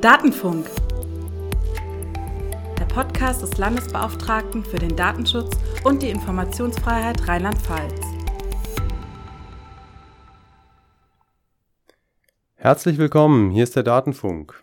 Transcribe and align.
Datenfunk. 0.00 0.70
Der 2.78 2.84
Podcast 2.84 3.42
des 3.42 3.58
Landesbeauftragten 3.58 4.64
für 4.64 4.78
den 4.78 4.94
Datenschutz 4.94 5.58
und 5.82 6.02
die 6.02 6.10
Informationsfreiheit 6.10 7.26
Rheinland-Pfalz. 7.26 8.00
Herzlich 12.54 12.98
willkommen, 12.98 13.50
hier 13.50 13.64
ist 13.64 13.74
der 13.74 13.82
Datenfunk. 13.82 14.62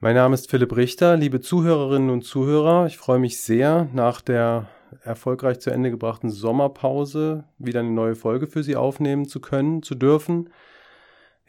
Mein 0.00 0.16
Name 0.16 0.34
ist 0.34 0.50
Philipp 0.50 0.74
Richter, 0.74 1.16
liebe 1.16 1.40
Zuhörerinnen 1.40 2.10
und 2.10 2.22
Zuhörer. 2.22 2.86
Ich 2.86 2.98
freue 2.98 3.20
mich 3.20 3.40
sehr, 3.40 3.88
nach 3.92 4.22
der 4.22 4.66
erfolgreich 5.04 5.60
zu 5.60 5.70
Ende 5.70 5.92
gebrachten 5.92 6.30
Sommerpause 6.30 7.44
wieder 7.58 7.78
eine 7.78 7.92
neue 7.92 8.16
Folge 8.16 8.48
für 8.48 8.64
Sie 8.64 8.74
aufnehmen 8.74 9.28
zu 9.28 9.40
können, 9.40 9.84
zu 9.84 9.94
dürfen. 9.94 10.50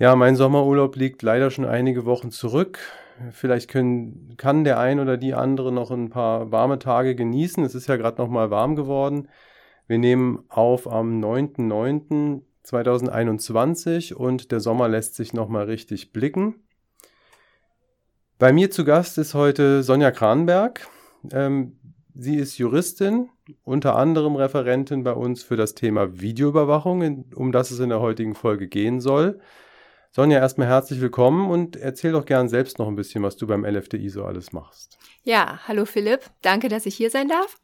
Ja, 0.02 0.16
mein 0.16 0.36
Sommerurlaub 0.36 0.96
liegt 0.96 1.22
leider 1.22 1.52
schon 1.52 1.64
einige 1.64 2.06
Wochen 2.06 2.32
zurück. 2.32 2.80
Vielleicht 3.30 3.70
können, 3.70 4.34
kann 4.36 4.64
der 4.64 4.80
ein 4.80 5.00
oder 5.00 5.16
die 5.16 5.36
andere 5.36 5.72
noch 5.72 5.92
ein 5.92 6.10
paar 6.10 6.52
warme 6.52 6.80
Tage 6.80 7.14
genießen. 7.14 7.64
Es 7.64 7.76
ist 7.76 7.86
ja 7.86 7.98
gerade 7.98 8.20
noch 8.20 8.28
mal 8.28 8.50
warm 8.50 8.76
geworden. 8.76 9.28
Wir 9.86 10.00
nehmen 10.00 10.44
auf 10.50 10.92
am 10.92 11.20
9.9.2021 11.20 14.16
und 14.16 14.52
der 14.52 14.60
Sommer 14.60 14.90
lässt 14.90 15.14
sich 15.14 15.34
noch 15.34 15.50
mal 15.50 15.66
richtig 15.66 16.12
blicken. 16.12 16.56
Bei 18.40 18.52
mir 18.52 18.72
zu 18.72 18.84
Gast 18.86 19.20
ist 19.20 19.36
heute 19.36 19.84
Sonja 19.84 20.10
Kranberg. 20.10 20.88
Ähm, 21.32 21.78
sie 22.16 22.38
ist 22.38 22.58
Juristin, 22.58 23.30
unter 23.64 23.98
anderem 23.98 24.36
Referentin 24.36 25.04
bei 25.04 25.14
uns 25.14 25.44
für 25.44 25.58
das 25.58 25.76
Thema 25.76 26.20
Videoüberwachung, 26.20 27.26
um 27.36 27.52
das 27.52 27.70
es 27.70 27.80
in 27.80 27.90
der 27.90 28.00
heutigen 28.00 28.34
Folge 28.34 28.68
gehen 28.68 29.00
soll. 29.00 29.40
Sonja, 30.14 30.40
erstmal 30.40 30.68
herzlich 30.68 31.00
willkommen 31.00 31.50
und 31.50 31.78
erzähl 31.78 32.12
doch 32.12 32.26
gern 32.26 32.50
selbst 32.50 32.80
noch 32.80 32.90
ein 32.90 32.98
bisschen, 32.98 33.24
was 33.24 33.38
du 33.38 33.48
beim 33.48 33.64
LFDI 33.64 34.10
so 34.10 34.26
alles 34.26 34.52
machst. 34.52 34.98
Ja, 35.24 35.62
hallo 35.70 35.86
Philipp, 35.86 36.30
danke, 36.42 36.68
dass 36.68 36.86
ich 36.86 36.96
hier 36.96 37.10
sein 37.10 37.30
darf. 37.30 37.62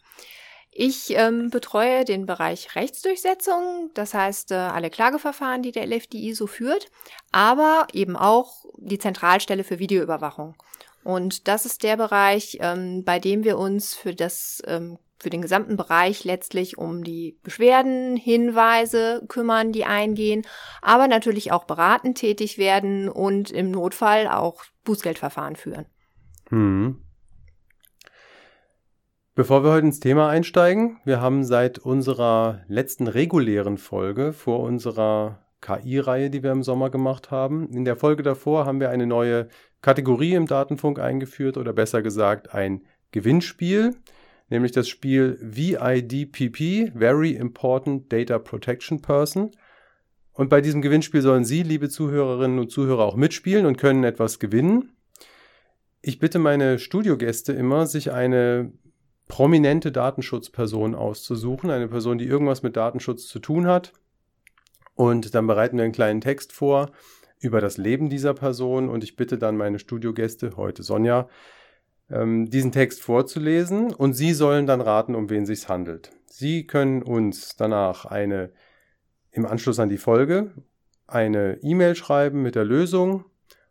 Ich 0.71 1.09
ähm, 1.09 1.49
betreue 1.49 2.05
den 2.05 2.25
Bereich 2.25 2.73
Rechtsdurchsetzung, 2.73 3.91
das 3.95 4.13
heißt 4.13 4.53
äh, 4.53 4.55
alle 4.55 4.89
Klageverfahren, 4.89 5.61
die 5.61 5.73
der 5.73 5.87
LFDI 5.87 6.33
so 6.33 6.47
führt, 6.47 6.89
aber 7.33 7.87
eben 7.91 8.15
auch 8.15 8.63
die 8.77 8.97
Zentralstelle 8.97 9.65
für 9.65 9.79
Videoüberwachung. 9.79 10.55
Und 11.03 11.49
das 11.49 11.65
ist 11.65 11.83
der 11.83 11.97
Bereich, 11.97 12.59
ähm, 12.61 13.03
bei 13.03 13.19
dem 13.19 13.43
wir 13.43 13.57
uns 13.57 13.93
für 13.93 14.15
das 14.15 14.63
ähm, 14.67 14.97
für 15.19 15.29
den 15.29 15.41
gesamten 15.41 15.77
Bereich 15.77 16.23
letztlich 16.23 16.77
um 16.77 17.03
die 17.03 17.39
Beschwerden, 17.43 18.15
Hinweise 18.17 19.23
kümmern, 19.27 19.71
die 19.71 19.85
eingehen, 19.85 20.43
aber 20.81 21.07
natürlich 21.07 21.51
auch 21.51 21.63
beratend 21.63 22.17
tätig 22.17 22.57
werden 22.57 23.09
und 23.09 23.51
im 23.51 23.71
Notfall 23.71 24.27
auch 24.27 24.63
Bußgeldverfahren 24.83 25.55
führen. 25.55 25.85
Hm. 26.49 27.03
Bevor 29.35 29.63
wir 29.63 29.71
heute 29.71 29.85
ins 29.85 29.99
Thema 29.99 30.29
einsteigen, 30.29 30.99
wir 31.05 31.21
haben 31.21 31.43
seit 31.43 31.77
unserer 31.77 32.61
letzten 32.67 33.07
regulären 33.07 33.77
Folge 33.77 34.33
vor 34.33 34.61
unserer 34.61 35.45
KI-Reihe, 35.61 36.29
die 36.29 36.41
wir 36.41 36.51
im 36.51 36.63
Sommer 36.63 36.89
gemacht 36.89 37.29
haben. 37.29 37.69
In 37.69 37.85
der 37.85 37.97
Folge 37.97 38.23
davor 38.23 38.65
haben 38.65 38.79
wir 38.79 38.89
eine 38.89 39.05
neue 39.05 39.47
Kategorie 39.81 40.33
im 40.33 40.47
Datenfunk 40.47 40.99
eingeführt 40.99 41.57
oder 41.57 41.73
besser 41.73 42.01
gesagt 42.01 42.53
ein 42.53 42.81
Gewinnspiel 43.11 43.95
nämlich 44.49 44.71
das 44.71 44.87
Spiel 44.87 45.37
VIDPP, 45.41 46.93
Very 46.97 47.31
Important 47.31 48.11
Data 48.11 48.39
Protection 48.39 49.01
Person. 49.01 49.51
Und 50.33 50.49
bei 50.49 50.61
diesem 50.61 50.81
Gewinnspiel 50.81 51.21
sollen 51.21 51.45
Sie, 51.45 51.63
liebe 51.63 51.89
Zuhörerinnen 51.89 52.59
und 52.59 52.71
Zuhörer, 52.71 53.05
auch 53.05 53.15
mitspielen 53.15 53.65
und 53.65 53.77
können 53.77 54.03
etwas 54.03 54.39
gewinnen. 54.39 54.93
Ich 56.01 56.19
bitte 56.19 56.39
meine 56.39 56.79
Studiogäste 56.79 57.53
immer, 57.53 57.87
sich 57.87 58.11
eine 58.11 58.71
prominente 59.27 59.91
Datenschutzperson 59.91 60.95
auszusuchen, 60.95 61.69
eine 61.69 61.87
Person, 61.87 62.17
die 62.17 62.27
irgendwas 62.27 62.63
mit 62.63 62.77
Datenschutz 62.77 63.27
zu 63.27 63.39
tun 63.39 63.67
hat. 63.67 63.93
Und 64.95 65.35
dann 65.35 65.47
bereiten 65.47 65.77
wir 65.77 65.83
einen 65.83 65.93
kleinen 65.93 66.21
Text 66.21 66.53
vor 66.53 66.91
über 67.39 67.61
das 67.61 67.77
Leben 67.77 68.09
dieser 68.09 68.33
Person 68.33 68.89
und 68.89 69.03
ich 69.03 69.15
bitte 69.15 69.37
dann 69.37 69.57
meine 69.57 69.79
Studiogäste, 69.79 70.55
heute 70.55 70.81
Sonja, 70.81 71.29
ähm, 72.09 72.49
diesen 72.49 72.71
Text 72.71 73.01
vorzulesen 73.01 73.93
und 73.93 74.13
Sie 74.13 74.33
sollen 74.33 74.65
dann 74.65 74.81
raten, 74.81 75.15
um 75.15 75.29
wen 75.29 75.45
sich 75.45 75.67
handelt. 75.69 76.11
Sie 76.25 76.67
können 76.67 77.03
uns 77.03 77.55
danach 77.55 78.05
eine 78.05 78.51
im 79.31 79.45
Anschluss 79.45 79.79
an 79.79 79.89
die 79.89 79.97
Folge 79.97 80.51
eine 81.07 81.57
E-Mail 81.61 81.95
schreiben 81.95 82.41
mit 82.41 82.55
der 82.55 82.65
Lösung 82.65 83.25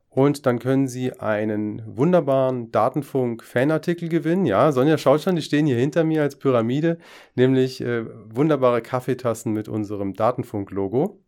und 0.08 0.46
dann 0.46 0.58
können 0.58 0.88
Sie 0.88 1.12
einen 1.12 1.82
wunderbaren 1.86 2.72
Datenfunk-Fanartikel 2.72 4.08
gewinnen. 4.08 4.46
Ja, 4.46 4.72
Sonja 4.72 4.96
schaut 4.96 5.20
schon, 5.20 5.36
die 5.36 5.42
stehen 5.42 5.66
hier 5.66 5.76
hinter 5.76 6.04
mir 6.04 6.22
als 6.22 6.36
Pyramide, 6.36 6.98
nämlich 7.34 7.82
äh, 7.82 8.06
wunderbare 8.34 8.80
Kaffeetassen 8.80 9.52
mit 9.52 9.68
unserem 9.68 10.14
Datenfunk-Logo. 10.14 11.20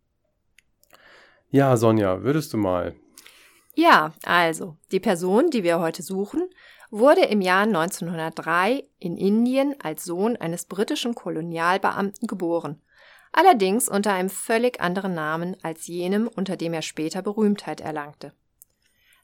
Ja, 1.50 1.76
Sonja, 1.76 2.22
würdest 2.22 2.54
du 2.54 2.56
mal? 2.56 2.94
Ja, 3.74 4.12
also, 4.24 4.76
die 4.90 5.00
Person, 5.00 5.50
die 5.50 5.62
wir 5.62 5.78
heute 5.78 6.02
suchen, 6.02 6.48
wurde 6.90 7.22
im 7.22 7.40
Jahr 7.40 7.62
1903 7.62 8.84
in 8.98 9.16
Indien 9.16 9.74
als 9.82 10.04
Sohn 10.04 10.36
eines 10.36 10.64
britischen 10.64 11.14
Kolonialbeamten 11.14 12.26
geboren, 12.26 12.80
allerdings 13.32 13.88
unter 13.88 14.12
einem 14.12 14.30
völlig 14.30 14.80
anderen 14.80 15.14
Namen 15.14 15.56
als 15.62 15.86
jenem, 15.86 16.28
unter 16.28 16.56
dem 16.56 16.72
er 16.72 16.82
später 16.82 17.22
Berühmtheit 17.22 17.80
erlangte. 17.80 18.32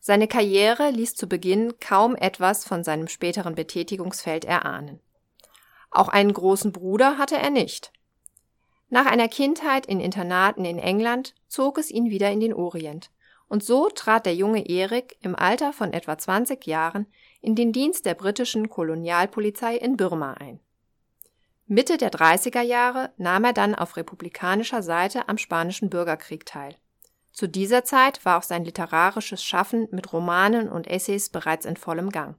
Seine 0.00 0.28
Karriere 0.28 0.90
ließ 0.90 1.14
zu 1.14 1.26
Beginn 1.26 1.78
kaum 1.80 2.14
etwas 2.14 2.66
von 2.66 2.84
seinem 2.84 3.08
späteren 3.08 3.54
Betätigungsfeld 3.54 4.44
erahnen. 4.44 5.00
Auch 5.90 6.08
einen 6.08 6.34
großen 6.34 6.72
Bruder 6.72 7.16
hatte 7.16 7.38
er 7.38 7.48
nicht. 7.50 7.90
Nach 8.90 9.06
einer 9.06 9.28
Kindheit 9.28 9.86
in 9.86 10.00
Internaten 10.00 10.66
in 10.66 10.78
England 10.78 11.34
zog 11.48 11.78
es 11.78 11.90
ihn 11.90 12.10
wieder 12.10 12.30
in 12.30 12.40
den 12.40 12.52
Orient, 12.52 13.10
und 13.48 13.62
so 13.62 13.88
trat 13.88 14.26
der 14.26 14.34
junge 14.34 14.68
Erik 14.68 15.16
im 15.20 15.36
Alter 15.36 15.72
von 15.72 15.92
etwa 15.92 16.18
20 16.18 16.66
Jahren 16.66 17.06
in 17.40 17.54
den 17.54 17.72
Dienst 17.72 18.06
der 18.06 18.14
britischen 18.14 18.68
Kolonialpolizei 18.68 19.76
in 19.76 19.96
Birma 19.96 20.34
ein. 20.34 20.60
Mitte 21.66 21.96
der 21.96 22.10
30er 22.10 22.60
Jahre 22.60 23.12
nahm 23.16 23.44
er 23.44 23.52
dann 23.52 23.74
auf 23.74 23.96
republikanischer 23.96 24.82
Seite 24.82 25.28
am 25.28 25.38
Spanischen 25.38 25.88
Bürgerkrieg 25.88 26.44
teil. 26.44 26.76
Zu 27.32 27.48
dieser 27.48 27.84
Zeit 27.84 28.24
war 28.24 28.38
auch 28.38 28.42
sein 28.42 28.64
literarisches 28.64 29.42
Schaffen 29.42 29.88
mit 29.90 30.12
Romanen 30.12 30.68
und 30.68 30.86
Essays 30.86 31.30
bereits 31.30 31.66
in 31.66 31.76
vollem 31.76 32.10
Gang. 32.10 32.36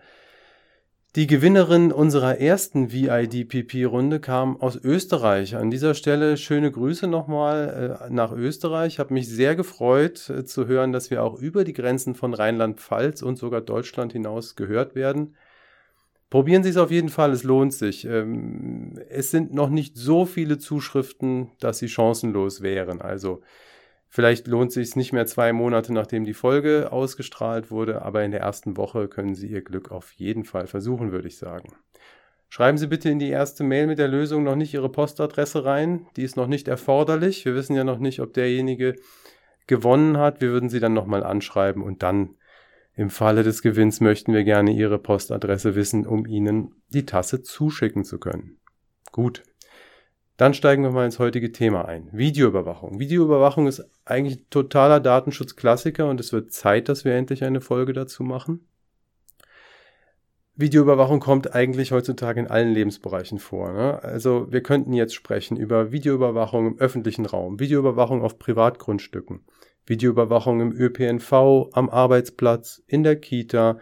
Die 1.16 1.28
Gewinnerin 1.28 1.92
unserer 1.92 2.40
ersten 2.40 2.92
VIDPP-Runde 2.92 4.20
kam 4.20 4.60
aus 4.60 4.75
Österreich. 4.75 5.56
An 5.56 5.70
dieser 5.70 5.94
Stelle 5.94 6.38
schöne 6.38 6.72
Grüße 6.72 7.06
nochmal 7.06 8.00
äh, 8.02 8.10
nach 8.12 8.31
Österreich. 8.31 8.94
Ich 8.94 9.00
habe 9.00 9.14
mich 9.14 9.30
sehr 9.30 9.56
gefreut 9.56 10.28
äh, 10.31 10.44
zu 10.44 10.66
hören, 10.66 10.92
dass 10.92 11.12
wir 11.12 11.24
auch 11.24 11.40
über 11.40 11.66
die 11.66 11.74
Grenzen 11.74 12.16
von 12.16 12.34
Rheinland-Pfalz 12.34 13.22
und 13.22 13.36
sogar 13.36 13.62
Deutschland 13.62 14.14
hinaus 14.14 14.56
gehört 14.56 14.96
werden. 14.96 15.36
Probieren 16.34 16.64
Sie 16.64 16.72
es 16.72 16.78
auf 16.78 16.90
jeden 16.90 17.10
Fall, 17.10 17.32
es 17.32 17.44
lohnt 17.44 17.74
sich. 17.74 18.06
Ähm, 18.06 19.00
es 19.08 19.30
sind 19.30 19.54
noch 19.54 19.70
nicht 19.70 19.96
so 19.96 20.26
viele 20.26 20.58
Zuschriften, 20.58 21.52
dass 21.60 21.78
Sie 21.78 21.88
chancenlos 21.88 22.64
wären. 22.64 23.02
Also 23.02 23.42
vielleicht 24.10 24.48
lohnt 24.48 24.70
es 24.70 24.74
sich 24.74 24.96
nicht 24.96 25.14
mehr 25.14 25.28
zwei 25.28 25.54
Monate, 25.54 25.94
nachdem 25.94 26.26
die 26.26 26.34
Folge 26.34 26.92
ausgestrahlt 26.92 27.70
wurde, 27.70 28.02
aber 28.02 28.24
in 28.24 28.32
der 28.32 28.40
ersten 28.40 28.78
Woche 28.78 29.08
können 29.10 29.36
Sie 29.36 29.46
Ihr 29.46 29.62
Glück 29.62 29.92
auf 29.92 30.12
jeden 30.14 30.44
Fall 30.44 30.66
versuchen, 30.66 31.12
würde 31.12 31.28
ich 31.28 31.38
sagen. 31.38 31.72
Schreiben 32.50 32.80
Sie 32.80 32.88
bitte 32.88 33.12
in 33.12 33.20
die 33.20 33.30
erste 33.30 33.64
Mail 33.64 33.86
mit 33.86 34.00
der 34.00 34.08
Lösung 34.08 34.44
noch 34.44 34.56
nicht 34.56 34.74
Ihre 34.74 34.90
Postadresse 34.90 35.66
rein. 35.66 36.08
Die 36.16 36.24
ist 36.24 36.36
noch 36.36 36.48
nicht 36.48 36.68
erforderlich. 36.68 37.46
Wir 37.46 37.54
wissen 37.54 37.76
ja 37.76 37.84
noch 37.84 38.00
nicht, 38.00 38.22
ob 38.22 38.34
derjenige 38.34 38.96
gewonnen 39.68 40.18
hat. 40.18 40.42
Wir 40.42 40.50
würden 40.50 40.70
Sie 40.70 40.80
dann 40.80 40.96
nochmal 40.96 41.24
anschreiben 41.24 41.84
und 41.84 42.02
dann 42.02 42.38
im 42.95 43.10
Falle 43.10 43.44
des 43.44 43.62
Gewinns 43.62 44.01
möchten 44.01 44.34
wir 44.34 44.44
gerne 44.44 44.72
Ihre 44.72 45.00
Postadresse 45.00 45.75
wissen, 45.75 46.06
um 46.06 46.25
Ihnen 46.25 46.75
die 46.90 47.06
Tasse 47.06 47.42
zuschicken 47.42 48.04
zu 48.04 48.19
können. 48.19 48.57
Gut. 49.12 49.44
Dann 50.38 50.54
steigen 50.54 50.84
wir 50.84 50.92
mal 50.92 51.06
ins 51.06 51.19
heutige 51.19 51.51
Thema 51.51 51.86
ein. 51.86 52.10
Videoüberwachung. 52.12 53.00
Videoüberwachung 53.00 53.68
ist 53.68 53.84
eigentlich 54.06 54.45
totaler 54.50 55.00
Datenschutzklassiker 55.00 56.10
und 56.10 56.19
es 56.19 56.34
wird 56.34 56.51
Zeit, 56.51 56.90
dass 56.90 57.06
wir 57.06 57.13
endlich 57.13 57.44
eine 57.44 57.62
Folge 57.62 57.94
dazu 57.94 58.24
machen. 58.24 58.68
Videoüberwachung 60.56 61.20
kommt 61.20 61.56
eigentlich 61.56 61.92
heutzutage 61.92 62.40
in 62.40 62.48
allen 62.48 62.74
Lebensbereichen 62.74 63.40
vor. 63.40 63.74
Ne? 63.74 64.04
Also 64.04 64.52
wir 64.52 64.62
könnten 64.62 64.94
jetzt 64.94 65.16
sprechen 65.16 65.58
über 65.58 65.92
Videoüberwachung 65.92 66.68
im 66.68 66.80
öffentlichen 66.80 67.26
Raum, 67.26 67.60
Videoüberwachung 67.60 68.22
auf 68.22 68.38
Privatgrundstücken, 68.38 69.46
Videoüberwachung 69.88 70.62
im 70.62 70.72
ÖPNV, 70.72 71.70
am 71.74 71.90
Arbeitsplatz, 71.90 72.84
in 72.86 73.04
der 73.04 73.16
Kita, 73.16 73.80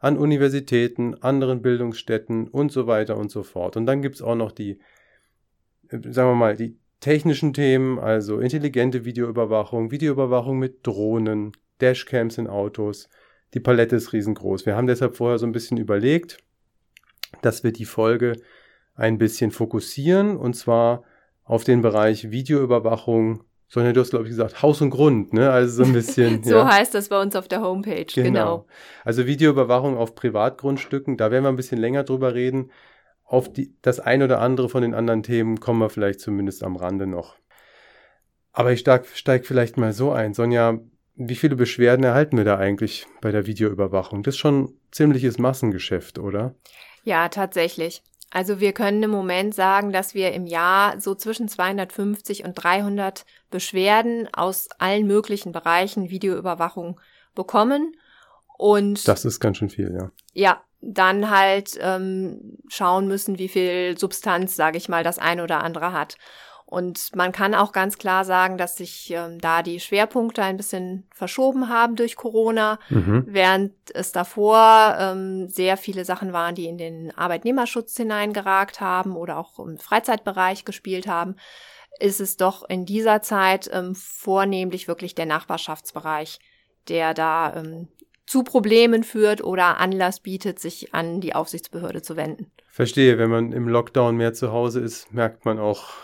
an 0.00 0.18
Universitäten, 0.18 1.14
anderen 1.22 1.62
Bildungsstätten 1.62 2.48
und 2.48 2.72
so 2.72 2.88
weiter 2.88 3.16
und 3.16 3.30
so 3.30 3.44
fort. 3.44 3.76
Und 3.76 3.86
dann 3.86 4.02
gibt's 4.02 4.22
auch 4.22 4.34
noch 4.34 4.50
die, 4.50 4.80
äh, 5.88 5.98
sagen 6.10 6.30
wir 6.30 6.34
mal, 6.34 6.56
die 6.56 6.76
technischen 6.98 7.52
Themen, 7.52 8.00
also 8.00 8.40
intelligente 8.40 9.04
Videoüberwachung, 9.04 9.92
Videoüberwachung 9.92 10.58
mit 10.58 10.84
Drohnen, 10.84 11.52
Dashcams 11.80 12.38
in 12.38 12.48
Autos, 12.48 13.08
die 13.54 13.60
Palette 13.60 13.96
ist 13.96 14.12
riesengroß. 14.12 14.66
Wir 14.66 14.76
haben 14.76 14.86
deshalb 14.86 15.16
vorher 15.16 15.38
so 15.38 15.46
ein 15.46 15.52
bisschen 15.52 15.78
überlegt, 15.78 16.38
dass 17.42 17.64
wir 17.64 17.72
die 17.72 17.84
Folge 17.84 18.34
ein 18.94 19.18
bisschen 19.18 19.50
fokussieren 19.50 20.36
und 20.36 20.54
zwar 20.54 21.04
auf 21.44 21.64
den 21.64 21.80
Bereich 21.80 22.30
Videoüberwachung. 22.30 23.44
Sonja, 23.68 23.92
du 23.92 24.00
hast, 24.00 24.10
glaube 24.10 24.24
ich, 24.24 24.30
gesagt, 24.30 24.62
Haus 24.62 24.80
und 24.80 24.90
Grund, 24.90 25.32
ne? 25.32 25.50
Also 25.50 25.82
so 25.82 25.88
ein 25.88 25.92
bisschen. 25.92 26.42
so 26.44 26.56
ja. 26.56 26.74
heißt 26.74 26.94
das 26.94 27.08
bei 27.08 27.20
uns 27.20 27.36
auf 27.36 27.48
der 27.48 27.60
Homepage, 27.60 28.06
genau. 28.06 28.24
genau. 28.24 28.66
Also 29.04 29.26
Videoüberwachung 29.26 29.96
auf 29.96 30.14
Privatgrundstücken, 30.14 31.16
da 31.16 31.30
werden 31.30 31.44
wir 31.44 31.50
ein 31.50 31.56
bisschen 31.56 31.78
länger 31.78 32.04
drüber 32.04 32.34
reden. 32.34 32.70
Auf 33.24 33.52
die, 33.52 33.74
das 33.82 34.00
ein 34.00 34.22
oder 34.22 34.40
andere 34.40 34.70
von 34.70 34.80
den 34.80 34.94
anderen 34.94 35.22
Themen 35.22 35.60
kommen 35.60 35.80
wir 35.80 35.90
vielleicht 35.90 36.20
zumindest 36.20 36.64
am 36.64 36.76
Rande 36.76 37.06
noch. 37.06 37.36
Aber 38.52 38.72
ich 38.72 38.80
steige 38.80 39.04
steig 39.12 39.46
vielleicht 39.46 39.76
mal 39.76 39.92
so 39.92 40.12
ein. 40.12 40.32
Sonja, 40.32 40.78
wie 41.18 41.34
viele 41.34 41.56
Beschwerden 41.56 42.04
erhalten 42.04 42.36
wir 42.36 42.44
da 42.44 42.56
eigentlich 42.56 43.06
bei 43.20 43.32
der 43.32 43.46
Videoüberwachung? 43.46 44.22
Das 44.22 44.34
ist 44.34 44.38
schon 44.38 44.72
ziemliches 44.92 45.38
Massengeschäft, 45.38 46.18
oder? 46.18 46.54
Ja, 47.02 47.28
tatsächlich. 47.28 48.02
Also 48.30 48.60
wir 48.60 48.72
können 48.72 49.02
im 49.02 49.10
Moment 49.10 49.54
sagen, 49.54 49.90
dass 49.90 50.14
wir 50.14 50.32
im 50.32 50.46
Jahr 50.46 51.00
so 51.00 51.14
zwischen 51.14 51.48
250 51.48 52.44
und 52.44 52.54
300 52.54 53.24
Beschwerden 53.50 54.28
aus 54.32 54.68
allen 54.78 55.06
möglichen 55.06 55.50
Bereichen 55.50 56.10
Videoüberwachung 56.10 57.00
bekommen. 57.34 57.96
Und 58.56 59.08
das 59.08 59.24
ist 59.24 59.40
ganz 59.40 59.56
schön 59.56 59.70
viel, 59.70 59.92
ja. 59.98 60.10
Ja, 60.34 60.62
dann 60.80 61.30
halt 61.30 61.78
ähm, 61.80 62.58
schauen 62.68 63.08
müssen, 63.08 63.38
wie 63.38 63.48
viel 63.48 63.98
Substanz, 63.98 64.54
sage 64.54 64.78
ich 64.78 64.88
mal, 64.88 65.02
das 65.02 65.18
eine 65.18 65.42
oder 65.42 65.64
andere 65.64 65.92
hat. 65.92 66.16
Und 66.70 67.16
man 67.16 67.32
kann 67.32 67.54
auch 67.54 67.72
ganz 67.72 67.96
klar 67.96 68.26
sagen, 68.26 68.58
dass 68.58 68.76
sich 68.76 69.10
ähm, 69.10 69.40
da 69.40 69.62
die 69.62 69.80
Schwerpunkte 69.80 70.42
ein 70.42 70.58
bisschen 70.58 71.06
verschoben 71.14 71.70
haben 71.70 71.96
durch 71.96 72.14
Corona, 72.14 72.78
mhm. 72.90 73.24
während 73.26 73.72
es 73.94 74.12
davor 74.12 74.94
ähm, 75.00 75.48
sehr 75.48 75.78
viele 75.78 76.04
Sachen 76.04 76.34
waren, 76.34 76.54
die 76.54 76.66
in 76.66 76.76
den 76.76 77.10
Arbeitnehmerschutz 77.16 77.96
hineingeragt 77.96 78.82
haben 78.82 79.16
oder 79.16 79.38
auch 79.38 79.58
im 79.60 79.78
Freizeitbereich 79.78 80.66
gespielt 80.66 81.08
haben, 81.08 81.36
ist 82.00 82.20
es 82.20 82.36
doch 82.36 82.68
in 82.68 82.84
dieser 82.84 83.22
Zeit 83.22 83.70
ähm, 83.72 83.94
vornehmlich 83.94 84.88
wirklich 84.88 85.14
der 85.14 85.24
Nachbarschaftsbereich, 85.24 86.38
der 86.88 87.14
da 87.14 87.54
ähm, 87.56 87.88
zu 88.26 88.42
Problemen 88.42 89.04
führt 89.04 89.42
oder 89.42 89.78
Anlass 89.78 90.20
bietet, 90.20 90.58
sich 90.58 90.92
an 90.92 91.22
die 91.22 91.34
Aufsichtsbehörde 91.34 92.02
zu 92.02 92.16
wenden. 92.16 92.50
Verstehe, 92.68 93.16
wenn 93.16 93.30
man 93.30 93.52
im 93.52 93.68
Lockdown 93.68 94.16
mehr 94.16 94.34
zu 94.34 94.52
Hause 94.52 94.80
ist, 94.80 95.14
merkt 95.14 95.46
man 95.46 95.58
auch, 95.58 95.94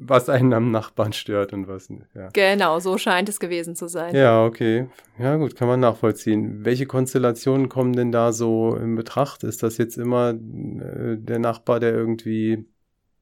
was 0.00 0.28
einen 0.28 0.52
am 0.52 0.70
Nachbarn 0.70 1.12
stört 1.12 1.52
und 1.52 1.68
was 1.68 1.90
nicht. 1.90 2.06
Ja. 2.14 2.28
Genau, 2.32 2.78
so 2.78 2.98
scheint 2.98 3.28
es 3.28 3.40
gewesen 3.40 3.76
zu 3.76 3.88
sein. 3.88 4.14
Ja, 4.14 4.44
okay. 4.44 4.88
Ja, 5.18 5.36
gut, 5.36 5.56
kann 5.56 5.68
man 5.68 5.80
nachvollziehen. 5.80 6.64
Welche 6.64 6.86
Konstellationen 6.86 7.68
kommen 7.68 7.94
denn 7.94 8.12
da 8.12 8.32
so 8.32 8.76
in 8.76 8.94
Betracht? 8.94 9.44
Ist 9.44 9.62
das 9.62 9.78
jetzt 9.78 9.96
immer 9.96 10.30
äh, 10.30 11.16
der 11.16 11.38
Nachbar, 11.38 11.80
der 11.80 11.94
irgendwie 11.94 12.66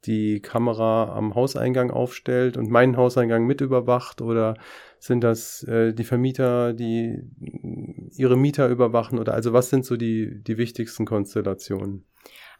die 0.07 0.41
Kamera 0.41 1.15
am 1.17 1.35
Hauseingang 1.35 1.91
aufstellt 1.91 2.57
und 2.57 2.71
meinen 2.71 2.97
Hauseingang 2.97 3.47
mit 3.47 3.61
überwacht 3.61 4.21
oder 4.21 4.57
sind 4.99 5.25
das 5.25 5.63
äh, 5.65 5.93
die 5.93 6.05
Vermieter, 6.05 6.73
die 6.73 7.23
ihre 8.17 8.37
Mieter 8.37 8.69
überwachen 8.69 9.19
oder 9.19 9.35
also 9.35 9.53
was 9.53 9.71
sind 9.71 9.85
so 9.85 9.97
die, 9.97 10.43
die 10.43 10.59
wichtigsten 10.59 11.07
Konstellationen? 11.07 12.05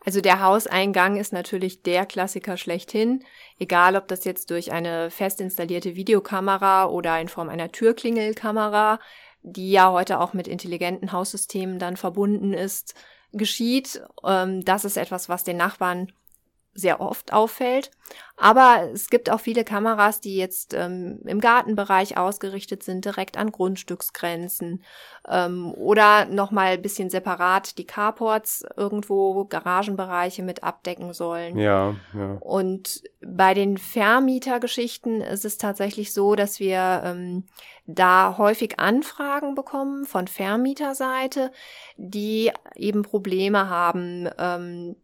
Also 0.05 0.21
der 0.21 0.43
Hauseingang 0.43 1.17
ist 1.17 1.33
natürlich 1.33 1.83
der 1.83 2.05
Klassiker 2.05 2.57
schlechthin, 2.57 3.25
egal 3.59 3.97
ob 3.97 4.09
das 4.09 4.25
jetzt 4.25 4.51
durch 4.51 4.73
eine 4.73 5.11
fest 5.11 5.41
installierte 5.41 5.97
Videokamera 5.97 6.87
oder 6.87 7.21
in 7.21 7.29
Form 7.29 7.49
einer 7.49 7.71
Türklingelkamera, 7.73 8.99
die 9.43 9.71
ja 9.71 9.93
heute 9.93 10.21
auch 10.21 10.33
mit 10.33 10.49
intelligenten 10.49 11.13
Haussystemen 11.13 11.79
dann 11.79 11.97
verbunden 11.97 12.55
ist, 12.55 12.95
geschieht. 13.33 14.03
Ähm, 14.25 14.65
das 14.65 14.85
ist 14.85 14.97
etwas, 14.97 15.29
was 15.29 15.45
den 15.45 15.57
Nachbarn 15.57 16.13
sehr 16.75 17.01
oft 17.01 17.33
auffällt. 17.33 17.91
Aber 18.37 18.89
es 18.93 19.09
gibt 19.11 19.31
auch 19.31 19.41
viele 19.41 19.65
Kameras, 19.65 20.21
die 20.21 20.37
jetzt 20.37 20.75
ähm, 20.75 21.21
im 21.25 21.41
Gartenbereich 21.41 22.19
ausgerichtet 22.19 22.83
sind, 22.83 23.05
direkt 23.05 23.39
an 23.39 23.53
Grundstücksgrenzen 23.53 24.83
ähm, 25.29 25.73
oder 25.75 26.27
nochmal 26.27 26.73
ein 26.73 26.83
bisschen 26.83 27.11
separat 27.11 27.79
die 27.79 27.87
Carports 27.87 28.65
irgendwo 28.77 29.45
Garagenbereiche 29.45 30.43
mit 30.43 30.65
abdecken 30.65 31.13
sollen. 31.13 31.57
Ja, 31.59 31.95
ja. 32.13 32.37
Und 32.41 33.05
bei 33.25 33.55
den 33.55 33.79
Vermietergeschichten 33.79 35.21
ist 35.21 35.45
es 35.45 35.57
tatsächlich 35.57 36.13
so, 36.13 36.35
dass 36.35 36.59
wir 36.59 37.03
ähm, 37.05 37.45
da 37.87 38.37
häufig 38.37 38.81
Anfragen 38.81 39.55
bekommen 39.55 40.07
von 40.07 40.27
Vermieterseite, 40.27 41.53
die 41.97 42.51
eben 42.75 43.03
Probleme 43.03 43.71
haben, 43.71 44.29
ähm, 44.39 44.97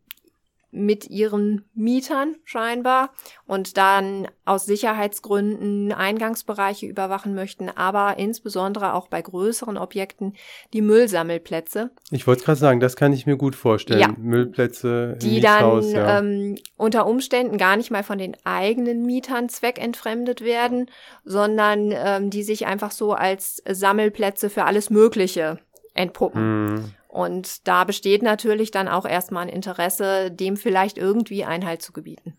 mit 0.72 1.10
ihren 1.10 1.64
Mietern 1.74 2.36
scheinbar 2.44 3.10
und 3.46 3.76
dann 3.76 4.28
aus 4.44 4.66
Sicherheitsgründen 4.66 5.92
Eingangsbereiche 5.92 6.86
überwachen 6.86 7.34
möchten, 7.34 7.68
aber 7.68 8.18
insbesondere 8.18 8.94
auch 8.94 9.08
bei 9.08 9.20
größeren 9.20 9.76
Objekten 9.76 10.34
die 10.72 10.82
Müllsammelplätze. 10.82 11.90
Ich 12.10 12.26
wollte 12.26 12.44
gerade 12.44 12.58
sagen, 12.58 12.80
das 12.80 12.96
kann 12.96 13.12
ich 13.12 13.26
mir 13.26 13.36
gut 13.36 13.56
vorstellen. 13.56 14.00
Ja. 14.00 14.14
Müllplätze, 14.16 15.16
die 15.20 15.40
dann 15.40 15.62
Haus, 15.62 15.92
ja. 15.92 16.18
ähm, 16.18 16.56
unter 16.76 17.06
Umständen 17.06 17.58
gar 17.58 17.76
nicht 17.76 17.90
mal 17.90 18.04
von 18.04 18.18
den 18.18 18.36
eigenen 18.44 19.04
Mietern 19.04 19.48
zweckentfremdet 19.48 20.42
werden, 20.42 20.90
sondern 21.24 21.92
ähm, 21.92 22.30
die 22.30 22.42
sich 22.42 22.66
einfach 22.66 22.92
so 22.92 23.12
als 23.12 23.62
Sammelplätze 23.68 24.50
für 24.50 24.64
alles 24.64 24.90
Mögliche 24.90 25.58
entpuppen. 26.00 26.74
Mm. 26.74 26.94
Und 27.08 27.66
da 27.66 27.84
besteht 27.84 28.22
natürlich 28.22 28.70
dann 28.70 28.88
auch 28.88 29.04
erstmal 29.04 29.42
ein 29.42 29.48
Interesse, 29.48 30.30
dem 30.30 30.56
vielleicht 30.56 30.96
irgendwie 30.96 31.44
Einhalt 31.44 31.82
zu 31.82 31.92
gebieten. 31.92 32.36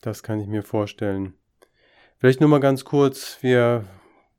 Das 0.00 0.22
kann 0.22 0.40
ich 0.40 0.48
mir 0.48 0.62
vorstellen. 0.62 1.34
Vielleicht 2.18 2.40
nur 2.40 2.50
mal 2.50 2.60
ganz 2.60 2.84
kurz, 2.84 3.38
wir 3.42 3.84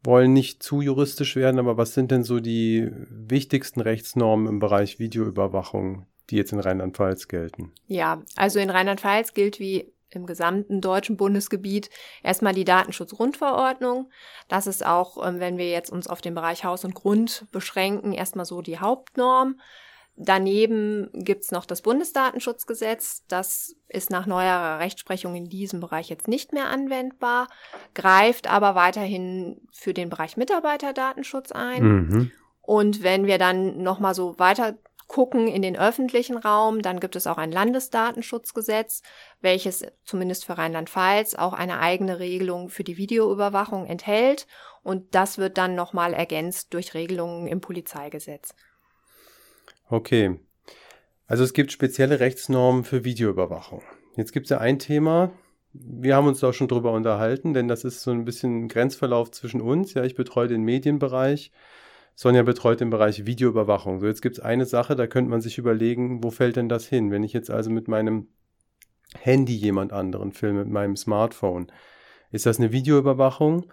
wollen 0.04 0.34
nicht 0.34 0.64
zu 0.64 0.82
juristisch 0.82 1.36
werden, 1.36 1.60
aber 1.60 1.78
was 1.78 1.94
sind 1.94 2.12
denn 2.12 2.24
so 2.24 2.40
die 2.40 2.90
wichtigsten 3.10 3.82
Rechtsnormen 3.82 4.48
im 4.48 4.60
Bereich 4.60 5.00
Videoüberwachung, 5.00 6.06
die 6.30 6.38
jetzt 6.38 6.54
in 6.54 6.60
Rheinland-Pfalz 6.60 7.28
gelten? 7.28 7.72
Ja, 7.88 8.22
also 8.36 8.60
in 8.60 8.70
Rheinland-Pfalz 8.70 9.34
gilt 9.34 9.60
wie 9.60 9.92
im 10.10 10.26
gesamten 10.26 10.82
deutschen 10.82 11.18
Bundesgebiet 11.18 11.90
erstmal 12.24 12.54
die 12.54 12.66
Datenschutzgrundverordnung. 12.66 14.10
Das 14.48 14.68
ist 14.68 14.86
auch, 14.86 15.26
ähm, 15.26 15.40
wenn 15.40 15.58
wir 15.58 15.70
jetzt 15.70 15.92
uns 15.92 16.08
auf 16.08 16.22
den 16.22 16.36
Bereich 16.36 16.64
Haus 16.64 16.86
und 16.86 16.96
Grund 16.96 17.46
beschränken, 17.52 18.14
erstmal 18.14 18.46
so 18.46 18.62
die 18.62 18.80
Hauptnorm. 18.80 19.60
Daneben 20.20 21.10
gibt's 21.14 21.52
noch 21.52 21.66
das 21.66 21.84
Bundesdatenschutzgesetz. 21.84 23.24
Das 23.28 23.76
ist 23.88 24.10
nach 24.10 24.26
neuerer 24.26 24.80
Rechtsprechung 24.80 25.36
in 25.36 25.48
diesem 25.48 25.80
Bereich 25.80 26.10
jetzt 26.10 26.28
nicht 26.28 26.54
mehr 26.54 26.70
anwendbar, 26.70 27.48
greift 27.94 28.50
aber 28.50 28.74
weiterhin 28.74 29.62
für 29.72 29.94
den 29.94 30.10
Bereich 30.10 30.36
Mitarbeiterdatenschutz 30.36 31.52
ein. 31.52 31.84
Mhm. 31.84 32.32
Und 32.62 33.04
wenn 33.04 33.28
wir 33.28 33.38
dann 33.38 33.84
nochmal 33.84 34.16
so 34.16 34.40
weiter 34.40 34.76
gucken 35.08 35.48
in 35.48 35.62
den 35.62 35.78
öffentlichen 35.78 36.38
Raum, 36.38 36.82
dann 36.82 37.00
gibt 37.00 37.16
es 37.16 37.28
auch 37.28 37.38
ein 37.38 37.52
Landesdatenschutzgesetz, 37.52 39.02
welches 39.42 39.86
zumindest 40.04 40.46
für 40.46 40.58
Rheinland-Pfalz 40.58 41.36
auch 41.36 41.54
eine 41.54 41.80
eigene 41.80 42.20
Regelung 42.20 42.70
für 42.70 42.84
die 42.84 42.98
Videoüberwachung 42.98 43.86
enthält 43.86 44.48
und 44.84 45.16
das 45.16 45.38
wird 45.38 45.58
dann 45.58 45.76
nochmal 45.76 46.14
ergänzt 46.14 46.74
durch 46.74 46.94
Regelungen 46.94 47.48
im 47.48 47.62
Polizeigesetz. 47.62 48.54
Okay. 49.90 50.40
Also 51.26 51.44
es 51.44 51.54
gibt 51.54 51.72
spezielle 51.72 52.20
Rechtsnormen 52.20 52.84
für 52.84 53.04
Videoüberwachung. 53.04 53.84
Jetzt 54.16 54.32
gibt 54.32 54.46
es 54.46 54.50
ja 54.50 54.60
ein 54.60 54.80
Thema, 54.80 55.32
wir 55.80 56.16
haben 56.16 56.28
uns 56.28 56.40
da 56.40 56.50
auch 56.50 56.54
schon 56.54 56.68
drüber 56.68 56.92
unterhalten, 56.92 57.54
denn 57.54 57.68
das 57.68 57.84
ist 57.84 58.02
so 58.02 58.12
ein 58.12 58.26
bisschen 58.26 58.64
ein 58.64 58.68
Grenzverlauf 58.68 59.32
zwischen 59.32 59.62
uns. 59.62 59.94
Ja, 59.94 60.04
ich 60.04 60.16
betreue 60.16 60.48
den 60.48 60.64
Medienbereich, 60.64 61.52
Sonja 62.20 62.42
betreut 62.42 62.80
den 62.80 62.90
Bereich 62.90 63.28
Videoüberwachung. 63.28 64.00
So, 64.00 64.08
jetzt 64.08 64.24
gibt 64.24 64.40
es 64.40 64.44
eine 64.44 64.66
Sache, 64.66 64.96
da 64.96 65.06
könnte 65.06 65.30
man 65.30 65.40
sich 65.40 65.60
überlegen, 65.60 66.24
wo 66.24 66.32
fällt 66.32 66.56
denn 66.56 66.68
das 66.68 66.88
hin? 66.88 67.12
Wenn 67.12 67.24
ich 67.24 67.32
jetzt 67.32 67.52
also 67.52 67.70
mit 67.70 67.88
meinem 67.88 68.28
Handy 69.14 69.54
jemand 69.54 69.94
anderen 69.94 70.32
filme, 70.32 70.64
mit 70.64 70.74
meinem 70.74 70.96
Smartphone, 70.96 71.72
ist 72.32 72.48
das 72.48 72.58
eine 72.58 72.72
Videoüberwachung? 72.72 73.68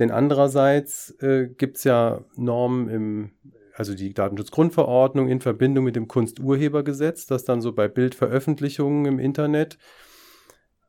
Denn 0.00 0.10
andererseits 0.10 1.10
äh, 1.20 1.46
gibt 1.46 1.76
es 1.76 1.84
ja 1.84 2.24
Normen 2.34 2.88
im, 2.88 3.30
also 3.76 3.94
die 3.94 4.12
Datenschutzgrundverordnung 4.12 5.28
in 5.28 5.40
Verbindung 5.40 5.84
mit 5.84 5.94
dem 5.94 6.08
Kunsturhebergesetz, 6.08 7.26
das 7.26 7.44
dann 7.44 7.60
so 7.60 7.72
bei 7.72 7.86
Bildveröffentlichungen 7.86 9.06
im 9.06 9.18
Internet 9.20 9.78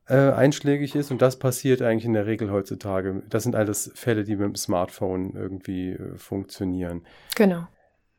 äh, 0.07 0.31
einschlägig 0.31 0.95
ist. 0.95 1.12
Und 1.12 1.21
das 1.21 1.39
passiert 1.39 1.81
eigentlich 1.81 2.05
in 2.05 2.13
der 2.13 2.25
Regel 2.25 2.51
heutzutage. 2.51 3.24
Das 3.29 3.43
sind 3.43 3.55
alles 3.55 3.91
Fälle, 3.95 4.24
die 4.24 4.35
mit 4.35 4.45
dem 4.45 4.55
Smartphone 4.55 5.33
irgendwie 5.35 5.91
äh, 5.91 6.17
funktionieren. 6.17 7.05
Genau. 7.35 7.67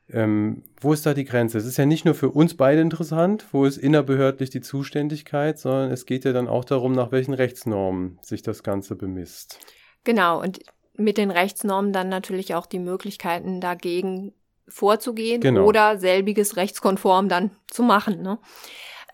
Ähm, 0.08 0.62
wo 0.80 0.92
ist 0.92 1.04
da 1.04 1.14
die 1.14 1.24
Grenze? 1.24 1.58
Es 1.58 1.66
ist 1.66 1.78
ja 1.78 1.86
nicht 1.86 2.04
nur 2.04 2.14
für 2.14 2.30
uns 2.30 2.56
beide 2.56 2.80
interessant, 2.80 3.44
wo 3.50 3.64
ist 3.64 3.76
innerbehördlich 3.76 4.50
die 4.50 4.60
Zuständigkeit, 4.60 5.58
sondern 5.58 5.90
es 5.90 6.06
geht 6.06 6.24
ja 6.24 6.32
dann 6.32 6.46
auch 6.46 6.64
darum, 6.64 6.92
nach 6.92 7.10
welchen 7.10 7.34
Rechtsnormen 7.34 8.18
sich 8.22 8.42
das 8.42 8.62
Ganze 8.62 8.94
bemisst. 8.94 9.58
Genau, 10.04 10.40
und 10.40 10.60
mit 10.94 11.18
den 11.18 11.32
Rechtsnormen 11.32 11.92
dann 11.92 12.08
natürlich 12.08 12.54
auch 12.54 12.66
die 12.66 12.78
Möglichkeiten 12.78 13.60
dagegen 13.60 14.32
vorzugehen 14.68 15.40
genau. 15.40 15.64
oder 15.64 15.98
selbiges 15.98 16.56
rechtskonform 16.56 17.28
dann 17.28 17.50
zu 17.68 17.82
machen. 17.82 18.22
Ne? 18.22 18.38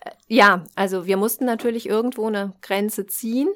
Äh, 0.03 0.11
ja, 0.27 0.65
also 0.75 1.05
wir 1.05 1.17
mussten 1.17 1.45
natürlich 1.45 1.87
irgendwo 1.87 2.27
eine 2.27 2.53
Grenze 2.61 3.05
ziehen 3.05 3.49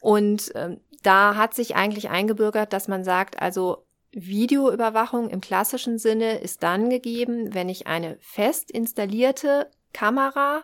und 0.00 0.54
äh, 0.54 0.76
da 1.02 1.36
hat 1.36 1.54
sich 1.54 1.76
eigentlich 1.76 2.10
eingebürgert, 2.10 2.72
dass 2.72 2.88
man 2.88 3.04
sagt, 3.04 3.40
also 3.40 3.86
Videoüberwachung 4.12 5.28
im 5.28 5.40
klassischen 5.40 5.98
Sinne 5.98 6.38
ist 6.38 6.62
dann 6.62 6.88
gegeben, 6.90 7.54
wenn 7.54 7.68
ich 7.68 7.86
eine 7.86 8.16
fest 8.20 8.70
installierte 8.70 9.70
Kamera 9.92 10.62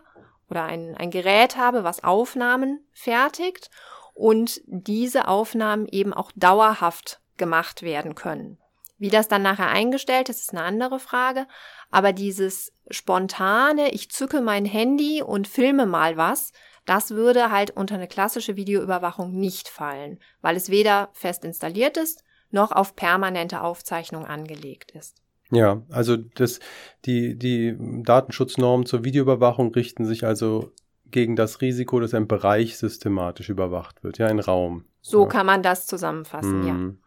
oder 0.49 0.63
ein, 0.63 0.95
ein 0.97 1.11
Gerät 1.11 1.55
habe, 1.55 1.83
was 1.83 2.03
Aufnahmen 2.03 2.85
fertigt 2.93 3.69
und 4.13 4.61
diese 4.65 5.27
Aufnahmen 5.27 5.87
eben 5.87 6.13
auch 6.13 6.31
dauerhaft 6.35 7.21
gemacht 7.37 7.83
werden 7.83 8.15
können. 8.15 8.57
Wie 9.03 9.09
das 9.09 9.27
dann 9.27 9.41
nachher 9.41 9.67
eingestellt 9.67 10.29
ist, 10.29 10.39
ist 10.39 10.51
eine 10.51 10.63
andere 10.63 10.97
Frage. 10.97 11.45
Aber 11.91 12.13
dieses 12.13 12.71
spontane, 12.89 13.91
ich 13.91 14.09
zücke 14.09 14.39
mein 14.39 14.63
Handy 14.63 15.21
und 15.21 15.45
filme 15.45 15.85
mal 15.85 16.15
was, 16.15 16.53
das 16.85 17.11
würde 17.11 17.51
halt 17.51 17.71
unter 17.71 17.95
eine 17.95 18.07
klassische 18.07 18.55
Videoüberwachung 18.55 19.37
nicht 19.37 19.67
fallen, 19.67 20.19
weil 20.39 20.55
es 20.55 20.69
weder 20.69 21.09
fest 21.11 21.43
installiert 21.43 21.97
ist, 21.97 22.23
noch 22.49 22.71
auf 22.71 22.95
permanente 22.95 23.59
Aufzeichnung 23.59 24.25
angelegt 24.25 24.91
ist. 24.91 25.17
Ja, 25.51 25.81
also 25.89 26.15
das, 26.15 26.61
die, 27.03 27.37
die 27.37 27.75
Datenschutznormen 27.77 28.85
zur 28.85 29.03
Videoüberwachung 29.03 29.73
richten 29.73 30.05
sich 30.05 30.25
also 30.25 30.71
gegen 31.07 31.35
das 31.35 31.59
Risiko, 31.59 31.99
dass 31.99 32.13
ein 32.13 32.29
Bereich 32.29 32.77
systematisch 32.77 33.49
überwacht 33.49 34.01
wird, 34.01 34.17
ja, 34.17 34.27
ein 34.27 34.39
Raum. 34.39 34.85
So 35.01 35.23
ja. 35.23 35.27
kann 35.27 35.45
man 35.45 35.61
das 35.61 35.87
zusammenfassen, 35.87 36.61
mhm. 36.61 36.67
ja. 36.67 37.02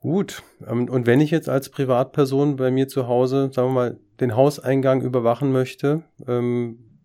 Gut, 0.00 0.42
ähm, 0.66 0.88
und 0.88 1.06
wenn 1.06 1.20
ich 1.20 1.30
jetzt 1.30 1.48
als 1.48 1.68
Privatperson 1.68 2.56
bei 2.56 2.70
mir 2.70 2.88
zu 2.88 3.06
Hause, 3.06 3.50
sagen 3.52 3.68
wir 3.68 3.74
mal, 3.74 4.00
den 4.18 4.34
Hauseingang 4.34 5.02
überwachen 5.02 5.52
möchte, 5.52 6.04
ähm, 6.26 7.00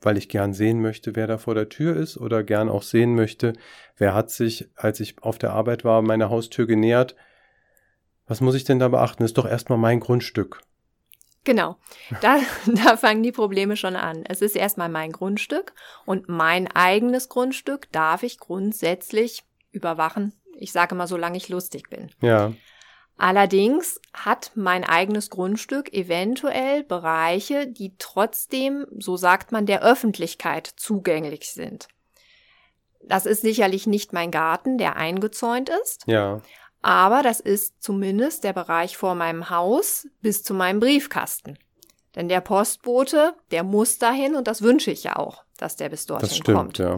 weil 0.00 0.16
ich 0.16 0.28
gern 0.28 0.54
sehen 0.54 0.80
möchte, 0.80 1.14
wer 1.14 1.26
da 1.26 1.38
vor 1.38 1.54
der 1.54 1.68
Tür 1.68 1.94
ist 1.94 2.16
oder 2.16 2.42
gern 2.42 2.68
auch 2.68 2.82
sehen 2.82 3.14
möchte, 3.14 3.52
wer 3.96 4.14
hat 4.14 4.30
sich, 4.30 4.68
als 4.76 4.98
ich 5.00 5.22
auf 5.22 5.38
der 5.38 5.52
Arbeit 5.52 5.84
war, 5.84 6.02
meiner 6.02 6.30
Haustür 6.30 6.66
genähert. 6.66 7.14
Was 8.26 8.40
muss 8.40 8.54
ich 8.54 8.64
denn 8.64 8.78
da 8.78 8.88
beachten? 8.88 9.22
Ist 9.22 9.38
doch 9.38 9.46
erstmal 9.46 9.78
mein 9.78 10.00
Grundstück. 10.00 10.60
Genau, 11.44 11.76
da, 12.20 12.38
da 12.66 12.96
fangen 12.96 13.22
die 13.22 13.32
Probleme 13.32 13.76
schon 13.76 13.94
an. 13.94 14.24
Es 14.26 14.42
ist 14.42 14.56
erstmal 14.56 14.88
mein 14.88 15.12
Grundstück 15.12 15.74
und 16.06 16.28
mein 16.28 16.66
eigenes 16.68 17.28
Grundstück 17.28 17.92
darf 17.92 18.22
ich 18.22 18.38
grundsätzlich 18.38 19.44
überwachen. 19.70 20.32
Ich 20.56 20.72
sage 20.72 20.94
mal, 20.94 21.06
solange 21.06 21.36
ich 21.36 21.48
lustig 21.48 21.90
bin. 21.90 22.10
Ja. 22.20 22.52
Allerdings 23.16 24.00
hat 24.14 24.52
mein 24.54 24.84
eigenes 24.84 25.30
Grundstück 25.30 25.92
eventuell 25.92 26.82
Bereiche, 26.82 27.66
die 27.66 27.94
trotzdem, 27.98 28.86
so 28.98 29.16
sagt 29.16 29.52
man, 29.52 29.66
der 29.66 29.82
Öffentlichkeit 29.82 30.66
zugänglich 30.66 31.52
sind. 31.52 31.88
Das 33.04 33.26
ist 33.26 33.42
sicherlich 33.42 33.86
nicht 33.86 34.12
mein 34.12 34.30
Garten, 34.30 34.78
der 34.78 34.96
eingezäunt 34.96 35.70
ist. 35.82 36.04
Ja. 36.06 36.40
Aber 36.80 37.22
das 37.22 37.38
ist 37.40 37.82
zumindest 37.82 38.44
der 38.44 38.52
Bereich 38.52 38.96
vor 38.96 39.14
meinem 39.14 39.50
Haus 39.50 40.08
bis 40.20 40.42
zu 40.42 40.52
meinem 40.52 40.80
Briefkasten. 40.80 41.58
Denn 42.16 42.28
der 42.28 42.40
Postbote, 42.40 43.34
der 43.50 43.62
muss 43.62 43.98
dahin 43.98 44.34
und 44.34 44.46
das 44.46 44.62
wünsche 44.62 44.90
ich 44.90 45.04
ja 45.04 45.16
auch, 45.16 45.44
dass 45.56 45.76
der 45.76 45.88
bis 45.88 46.06
dorthin 46.06 46.28
das 46.28 46.36
stimmt, 46.36 46.56
kommt. 46.56 46.78
Ja. 46.78 46.96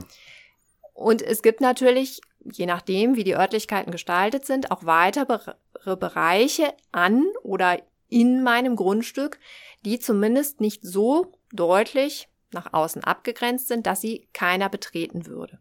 Und 0.94 1.22
es 1.22 1.42
gibt 1.42 1.60
natürlich, 1.60 2.20
je 2.52 2.66
nachdem, 2.66 3.16
wie 3.16 3.24
die 3.24 3.36
Örtlichkeiten 3.36 3.90
gestaltet 3.90 4.46
sind, 4.46 4.70
auch 4.70 4.84
weitere 4.84 5.54
Bereiche 5.84 6.74
an 6.92 7.24
oder 7.42 7.78
in 8.08 8.42
meinem 8.42 8.76
Grundstück, 8.76 9.38
die 9.84 9.98
zumindest 9.98 10.60
nicht 10.60 10.82
so 10.84 11.32
deutlich 11.52 12.28
nach 12.52 12.72
außen 12.72 13.02
abgegrenzt 13.02 13.68
sind, 13.68 13.86
dass 13.86 14.00
sie 14.00 14.28
keiner 14.32 14.68
betreten 14.68 15.26
würde. 15.26 15.58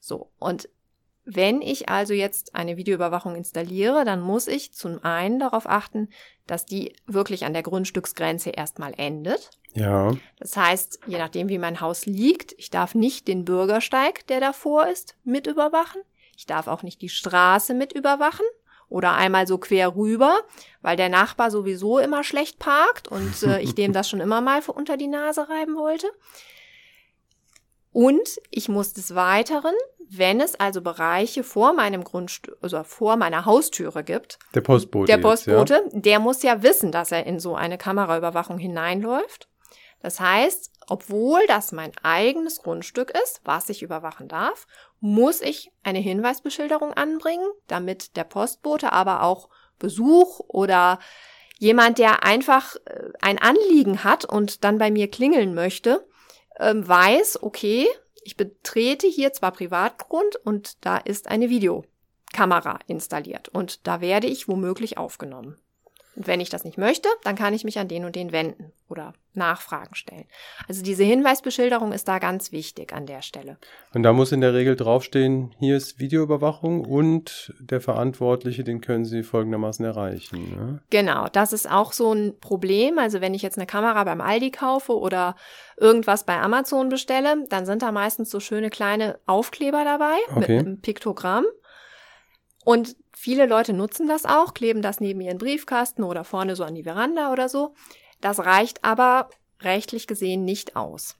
So, 0.00 0.30
und 0.38 0.68
wenn 1.24 1.62
ich 1.62 1.88
also 1.88 2.14
jetzt 2.14 2.56
eine 2.56 2.76
Videoüberwachung 2.76 3.36
installiere, 3.36 4.04
dann 4.04 4.20
muss 4.20 4.48
ich 4.48 4.72
zum 4.72 5.04
einen 5.04 5.38
darauf 5.38 5.68
achten, 5.68 6.08
dass 6.48 6.66
die 6.66 6.96
wirklich 7.06 7.44
an 7.44 7.52
der 7.52 7.62
Grundstücksgrenze 7.62 8.50
erstmal 8.50 8.92
endet. 8.96 9.50
Ja. 9.74 10.16
Das 10.38 10.56
heißt, 10.56 11.00
je 11.06 11.18
nachdem, 11.18 11.48
wie 11.48 11.58
mein 11.58 11.80
Haus 11.80 12.06
liegt, 12.06 12.52
ich 12.58 12.70
darf 12.70 12.96
nicht 12.96 13.28
den 13.28 13.44
Bürgersteig, 13.44 14.26
der 14.26 14.40
davor 14.40 14.88
ist, 14.88 15.16
mit 15.22 15.46
überwachen. 15.46 16.02
Ich 16.42 16.46
darf 16.46 16.66
auch 16.66 16.82
nicht 16.82 17.00
die 17.02 17.08
Straße 17.08 17.72
mit 17.72 17.92
überwachen 17.92 18.44
oder 18.88 19.12
einmal 19.12 19.46
so 19.46 19.58
quer 19.58 19.94
rüber, 19.94 20.40
weil 20.80 20.96
der 20.96 21.08
Nachbar 21.08 21.52
sowieso 21.52 22.00
immer 22.00 22.24
schlecht 22.24 22.58
parkt 22.58 23.06
und 23.06 23.44
äh, 23.44 23.60
ich 23.60 23.76
dem 23.76 23.92
das 23.92 24.10
schon 24.10 24.18
immer 24.18 24.40
mal 24.40 24.60
unter 24.66 24.96
die 24.96 25.06
Nase 25.06 25.48
reiben 25.48 25.76
wollte. 25.76 26.08
Und 27.92 28.40
ich 28.50 28.68
muss 28.68 28.92
des 28.92 29.14
Weiteren, 29.14 29.76
wenn 30.10 30.40
es 30.40 30.58
also 30.58 30.82
Bereiche 30.82 31.44
vor 31.44 31.74
meinem 31.74 32.02
Grundstück, 32.02 32.56
also 32.60 32.82
vor 32.82 33.14
meiner 33.14 33.44
Haustüre 33.44 34.02
gibt. 34.02 34.40
Der 34.52 34.62
Postbote. 34.62 35.06
Der 35.06 35.18
Postbote, 35.18 35.74
jetzt, 35.74 35.94
ja? 35.94 36.00
der 36.00 36.18
muss 36.18 36.42
ja 36.42 36.64
wissen, 36.64 36.90
dass 36.90 37.12
er 37.12 37.24
in 37.24 37.38
so 37.38 37.54
eine 37.54 37.78
Kameraüberwachung 37.78 38.58
hineinläuft. 38.58 39.48
Das 40.00 40.18
heißt, 40.18 40.71
obwohl 40.88 41.46
das 41.46 41.72
mein 41.72 41.92
eigenes 42.02 42.62
Grundstück 42.62 43.10
ist, 43.22 43.40
was 43.44 43.68
ich 43.68 43.82
überwachen 43.82 44.28
darf, 44.28 44.66
muss 45.00 45.40
ich 45.40 45.72
eine 45.82 45.98
Hinweisbeschilderung 45.98 46.92
anbringen, 46.92 47.46
damit 47.66 48.16
der 48.16 48.24
Postbote 48.24 48.92
aber 48.92 49.22
auch 49.22 49.48
Besuch 49.78 50.40
oder 50.48 50.98
jemand, 51.58 51.98
der 51.98 52.24
einfach 52.24 52.76
äh, 52.86 53.10
ein 53.20 53.38
Anliegen 53.38 54.04
hat 54.04 54.24
und 54.24 54.64
dann 54.64 54.78
bei 54.78 54.90
mir 54.90 55.08
klingeln 55.08 55.54
möchte, 55.54 56.06
ähm, 56.58 56.86
weiß, 56.86 57.42
okay, 57.42 57.86
ich 58.24 58.36
betrete 58.36 59.06
hier 59.06 59.32
zwar 59.32 59.52
Privatgrund 59.52 60.36
und 60.44 60.84
da 60.84 60.98
ist 60.98 61.28
eine 61.28 61.50
Videokamera 61.50 62.78
installiert 62.86 63.48
und 63.48 63.86
da 63.86 64.00
werde 64.00 64.26
ich 64.26 64.48
womöglich 64.48 64.98
aufgenommen. 64.98 65.58
Und 66.14 66.26
wenn 66.26 66.40
ich 66.40 66.50
das 66.50 66.64
nicht 66.64 66.76
möchte, 66.76 67.08
dann 67.24 67.36
kann 67.36 67.54
ich 67.54 67.64
mich 67.64 67.78
an 67.78 67.88
den 67.88 68.04
und 68.04 68.16
den 68.16 68.32
wenden 68.32 68.72
oder 68.88 69.14
Nachfragen 69.32 69.94
stellen. 69.94 70.26
Also 70.68 70.82
diese 70.82 71.04
Hinweisbeschilderung 71.04 71.92
ist 71.92 72.06
da 72.06 72.18
ganz 72.18 72.52
wichtig 72.52 72.92
an 72.92 73.06
der 73.06 73.22
Stelle. 73.22 73.56
Und 73.94 74.02
da 74.02 74.12
muss 74.12 74.30
in 74.30 74.42
der 74.42 74.52
Regel 74.52 74.76
draufstehen, 74.76 75.54
hier 75.58 75.74
ist 75.74 75.98
Videoüberwachung 75.98 76.84
und 76.84 77.54
der 77.58 77.80
Verantwortliche, 77.80 78.62
den 78.62 78.82
können 78.82 79.06
Sie 79.06 79.22
folgendermaßen 79.22 79.86
erreichen. 79.86 80.54
Ne? 80.54 80.82
Genau, 80.90 81.28
das 81.32 81.54
ist 81.54 81.70
auch 81.70 81.92
so 81.92 82.12
ein 82.12 82.38
Problem. 82.40 82.98
Also 82.98 83.22
wenn 83.22 83.32
ich 83.32 83.40
jetzt 83.40 83.56
eine 83.56 83.66
Kamera 83.66 84.04
beim 84.04 84.20
Aldi 84.20 84.50
kaufe 84.50 84.92
oder 84.92 85.34
irgendwas 85.78 86.24
bei 86.24 86.38
Amazon 86.38 86.90
bestelle, 86.90 87.46
dann 87.48 87.64
sind 87.64 87.80
da 87.80 87.90
meistens 87.90 88.30
so 88.30 88.38
schöne 88.38 88.68
kleine 88.68 89.18
Aufkleber 89.24 89.84
dabei 89.84 90.16
okay. 90.36 90.58
mit 90.58 90.66
einem 90.66 90.80
Piktogramm. 90.82 91.46
Und 92.64 92.96
viele 93.12 93.46
Leute 93.46 93.72
nutzen 93.72 94.06
das 94.08 94.24
auch, 94.24 94.54
kleben 94.54 94.82
das 94.82 95.00
neben 95.00 95.20
ihren 95.20 95.38
Briefkasten 95.38 96.02
oder 96.02 96.24
vorne 96.24 96.56
so 96.56 96.64
an 96.64 96.74
die 96.74 96.84
Veranda 96.84 97.32
oder 97.32 97.48
so. 97.48 97.74
Das 98.20 98.38
reicht 98.38 98.84
aber 98.84 99.30
rechtlich 99.60 100.06
gesehen 100.06 100.44
nicht 100.44 100.76
aus. 100.76 101.16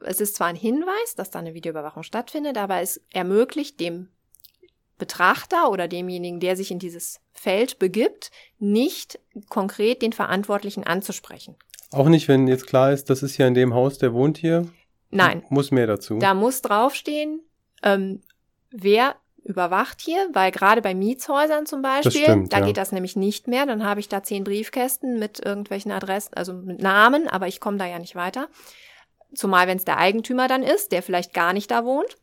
Es 0.00 0.20
ist 0.20 0.36
zwar 0.36 0.48
ein 0.48 0.56
Hinweis, 0.56 1.14
dass 1.16 1.30
da 1.30 1.38
eine 1.38 1.54
Videoüberwachung 1.54 2.02
stattfindet, 2.02 2.58
aber 2.58 2.80
es 2.80 3.00
ermöglicht 3.12 3.80
dem 3.80 4.08
Betrachter 4.98 5.70
oder 5.70 5.88
demjenigen, 5.88 6.40
der 6.40 6.56
sich 6.56 6.70
in 6.70 6.78
dieses 6.78 7.20
Feld 7.32 7.78
begibt, 7.78 8.30
nicht 8.58 9.18
konkret 9.48 10.02
den 10.02 10.12
Verantwortlichen 10.12 10.84
anzusprechen. 10.84 11.56
Auch 11.90 12.08
nicht, 12.08 12.28
wenn 12.28 12.46
jetzt 12.46 12.66
klar 12.66 12.92
ist, 12.92 13.10
das 13.10 13.22
ist 13.22 13.36
ja 13.36 13.46
in 13.46 13.54
dem 13.54 13.74
Haus, 13.74 13.98
der 13.98 14.14
wohnt 14.14 14.38
hier? 14.38 14.68
Nein. 15.10 15.42
Muss 15.50 15.70
mehr 15.70 15.86
dazu. 15.86 16.18
Da 16.18 16.34
muss 16.34 16.62
draufstehen, 16.62 17.40
ähm, 17.82 18.22
wer 18.70 19.16
überwacht 19.44 20.00
hier, 20.00 20.28
weil 20.32 20.50
gerade 20.52 20.82
bei 20.82 20.94
Mietshäusern 20.94 21.66
zum 21.66 21.82
Beispiel, 21.82 22.22
stimmt, 22.22 22.52
da 22.52 22.60
ja. 22.60 22.66
geht 22.66 22.76
das 22.76 22.92
nämlich 22.92 23.16
nicht 23.16 23.48
mehr. 23.48 23.66
Dann 23.66 23.84
habe 23.84 24.00
ich 24.00 24.08
da 24.08 24.22
zehn 24.22 24.44
Briefkästen 24.44 25.18
mit 25.18 25.44
irgendwelchen 25.44 25.92
Adressen, 25.92 26.34
also 26.34 26.52
mit 26.52 26.80
Namen, 26.80 27.28
aber 27.28 27.48
ich 27.48 27.60
komme 27.60 27.78
da 27.78 27.86
ja 27.86 27.98
nicht 27.98 28.14
weiter. 28.14 28.48
Zumal 29.34 29.66
wenn 29.66 29.78
es 29.78 29.84
der 29.84 29.98
Eigentümer 29.98 30.46
dann 30.46 30.62
ist, 30.62 30.92
der 30.92 31.02
vielleicht 31.02 31.32
gar 31.32 31.52
nicht 31.52 31.70
da 31.70 31.84
wohnt. 31.84 32.16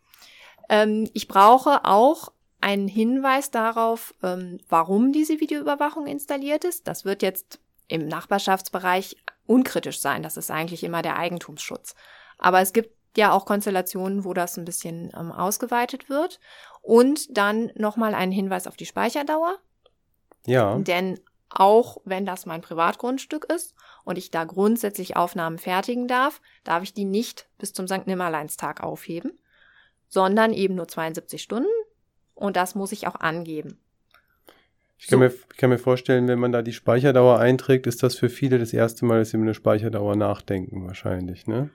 Ähm, 0.69 1.09
ich 1.13 1.27
brauche 1.27 1.85
auch 1.85 2.31
einen 2.61 2.87
Hinweis 2.87 3.51
darauf, 3.51 4.13
ähm, 4.23 4.59
warum 4.69 5.11
diese 5.11 5.39
Videoüberwachung 5.39 6.07
installiert 6.07 6.63
ist. 6.63 6.87
Das 6.87 7.05
wird 7.05 7.21
jetzt 7.21 7.59
im 7.87 8.07
Nachbarschaftsbereich 8.07 9.17
unkritisch 9.45 9.99
sein. 9.99 10.23
Das 10.23 10.37
ist 10.37 10.51
eigentlich 10.51 10.83
immer 10.83 11.01
der 11.01 11.17
Eigentumsschutz. 11.17 11.95
Aber 12.37 12.61
es 12.61 12.73
gibt 12.73 12.98
ja 13.17 13.31
auch 13.31 13.45
Konstellationen, 13.45 14.23
wo 14.23 14.33
das 14.33 14.57
ein 14.57 14.65
bisschen 14.65 15.11
ähm, 15.17 15.31
ausgeweitet 15.31 16.09
wird. 16.09 16.39
Und 16.81 17.37
dann 17.37 17.71
nochmal 17.75 18.13
einen 18.13 18.31
Hinweis 18.31 18.67
auf 18.67 18.77
die 18.77 18.85
Speicherdauer. 18.85 19.57
ja. 20.45 20.77
Denn 20.79 21.19
auch 21.49 21.97
wenn 22.05 22.25
das 22.25 22.45
mein 22.45 22.61
Privatgrundstück 22.61 23.45
ist 23.51 23.73
und 24.05 24.17
ich 24.17 24.29
da 24.29 24.43
grundsätzlich 24.43 25.15
Aufnahmen 25.15 25.57
fertigen 25.57 26.07
darf, 26.07 26.41
darf 26.63 26.83
ich 26.83 26.93
die 26.93 27.05
nicht 27.05 27.49
bis 27.57 27.73
zum 27.73 27.87
St. 27.87 28.05
Nimmerleinstag 28.05 28.83
aufheben, 28.83 29.31
sondern 30.07 30.53
eben 30.53 30.75
nur 30.75 30.87
72 30.87 31.41
Stunden. 31.41 31.69
Und 32.35 32.55
das 32.55 32.75
muss 32.75 32.91
ich 32.91 33.07
auch 33.07 33.15
angeben. 33.15 33.79
Ich 34.99 35.07
kann, 35.07 35.17
So. 35.17 35.25
mir, 35.25 35.27
ich 35.33 35.57
kann 35.57 35.69
mir 35.69 35.79
vorstellen, 35.79 36.27
wenn 36.27 36.39
man 36.39 36.51
da 36.51 36.61
die 36.61 36.73
Speicherdauer 36.73 37.39
einträgt, 37.39 37.87
ist 37.87 38.03
das 38.03 38.15
für 38.15 38.29
viele 38.29 38.59
das 38.59 38.73
erste 38.73 39.05
Mal, 39.05 39.19
dass 39.19 39.31
sie 39.31 39.37
über 39.37 39.45
eine 39.45 39.53
Speicherdauer 39.53 40.15
nachdenken, 40.15 40.85
wahrscheinlich, 40.85 41.47
ne? 41.47 41.69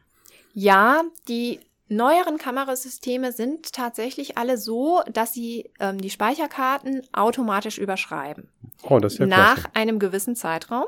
Ja, 0.55 1.03
die 1.29 1.61
neueren 1.89 2.39
Kamerasysteme 2.39 3.33
sind 3.33 3.73
tatsächlich 3.73 4.39
alle 4.39 4.57
so, 4.57 5.03
dass 5.13 5.33
sie 5.33 5.71
ähm, 5.81 6.01
die 6.01 6.11
Speicherkarten 6.11 7.03
automatisch 7.13 7.79
überschreiben. 7.79 8.49
Oh, 8.83 8.99
das 8.99 9.15
ist 9.15 9.19
ja 9.19 9.27
nach 9.27 9.55
klasse. 9.55 9.69
einem 9.77 9.99
gewissen 9.99 10.37
Zeitraum, 10.37 10.85